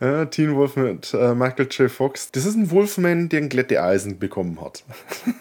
[0.00, 1.90] Ja, Teen Wolf mit äh, Michael J.
[1.90, 2.30] Fox.
[2.30, 4.84] Das ist ein Wolfman, der ein Glätteeisen bekommen hat.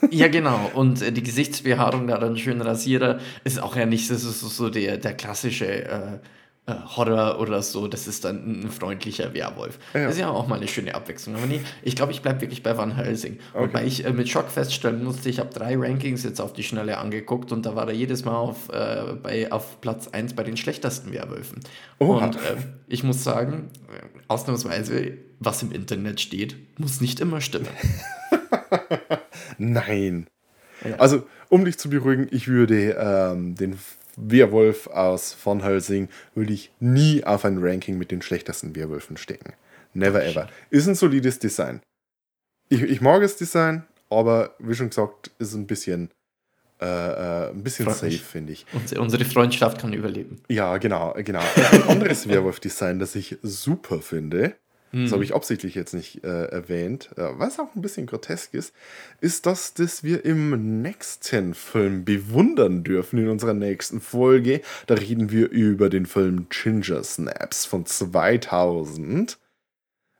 [0.10, 0.72] Ja, genau.
[0.74, 4.70] Und äh, die Gesichtsbehaarung, da dann schön Rasierer, ist auch ja nicht ist so, so
[4.72, 6.20] der, der klassische
[6.68, 7.88] äh, Horror oder so.
[7.88, 9.80] Das ist dann ein freundlicher Werwolf.
[9.94, 10.04] Ja.
[10.04, 11.36] Das ist ja auch mal eine schöne Abwechslung.
[11.36, 13.40] Aber nee, ich glaube, ich bleibe wirklich bei Van Helsing.
[13.54, 16.98] Wobei ich äh, mit Schock feststellen musste, ich habe drei Rankings jetzt auf die Schnelle
[16.98, 20.58] angeguckt und da war er jedes Mal auf, äh, bei, auf Platz 1 bei den
[20.58, 21.62] schlechtesten Werwölfen.
[22.00, 22.26] Oha.
[22.26, 22.58] Und äh,
[22.88, 27.70] ich muss sagen, äh, ausnahmsweise, was im Internet steht, muss nicht immer stimmen.
[29.58, 30.28] Nein.
[30.84, 30.98] Ja.
[30.98, 33.80] Also, um dich zu beruhigen, ich würde ähm, den
[34.18, 39.54] Werwolf aus Van Helsing würde ich nie auf ein Ranking mit den schlechtesten Werwölfen stecken.
[39.94, 40.50] Never ever.
[40.70, 41.82] Ist ein solides Design.
[42.70, 46.10] Ich, ich mag das Design, aber wie schon gesagt, ist ein bisschen,
[46.82, 48.66] äh, äh, ein bisschen safe, finde ich.
[48.74, 50.42] Unsere, unsere Freundschaft kann überleben.
[50.50, 51.44] Ja, genau, genau.
[51.72, 54.56] Ein anderes Werwolf-Design, das ich super finde,
[55.04, 58.74] das habe ich absichtlich jetzt nicht äh, erwähnt, äh, was auch ein bisschen grotesk ist,
[59.22, 64.62] ist das, das wir im nächsten Film bewundern dürfen in unserer nächsten Folge.
[64.86, 69.38] Da reden wir über den Film Ginger Snaps von 2000.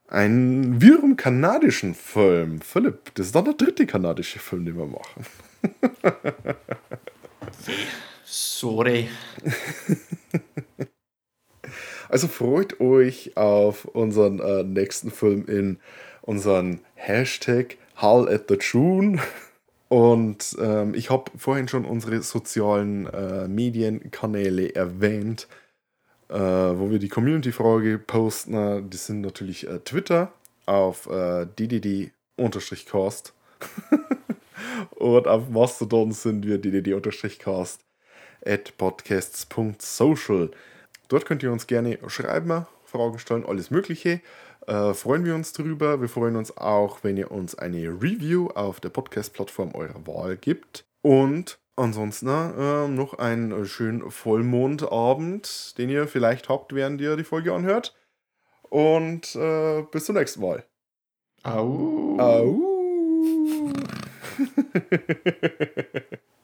[0.10, 2.62] Ein wiederum kanadischen Film.
[2.62, 5.26] Philipp, das ist dann der dritte kanadische Film, den wir machen.
[8.24, 9.10] Sorry.
[12.10, 15.80] Also freut euch auf unseren äh, nächsten Film in
[16.22, 19.20] unseren Hashtag Hull at the June.
[19.90, 25.48] Und ähm, ich habe vorhin schon unsere sozialen äh, Medienkanäle erwähnt,
[26.30, 28.90] äh, wo wir die Community-Frage posten.
[28.90, 30.34] Das sind natürlich äh, Twitter
[30.66, 33.34] auf äh, ddd-cast
[34.96, 37.80] und auf Mastodon sind wir ddd-cast
[38.46, 40.52] at podcasts.social.
[41.08, 44.22] Dort könnt ihr uns gerne schreiben, Fragen stellen, alles Mögliche.
[44.66, 46.02] Äh, freuen wir uns drüber.
[46.02, 50.86] Wir freuen uns auch, wenn ihr uns eine Review auf der Podcast-Plattform eurer Wahl gibt.
[51.02, 57.54] Und ansonsten äh, noch einen schönen Vollmondabend, den ihr vielleicht habt, während ihr die Folge
[57.54, 57.96] anhört.
[58.64, 60.66] Und äh, bis zum nächsten Mal.
[61.44, 62.18] Au.
[62.20, 62.60] Au.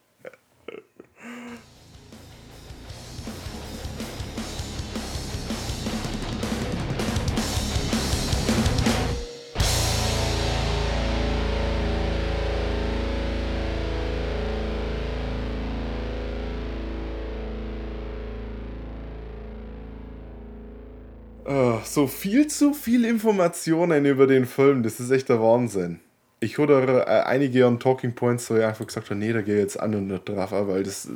[21.53, 25.99] Uh, so viel zu viel Informationen über den Film, das ist echt der Wahnsinn.
[26.39, 29.57] Ich hatte äh, einige an Talking Points, wo ich einfach gesagt habe, nee, da gehe
[29.57, 31.09] ich jetzt an und nicht drauf, weil das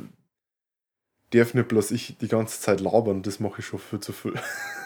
[1.30, 4.34] darf nicht bloß ich die ganze Zeit labern, das mache ich schon viel zu viel.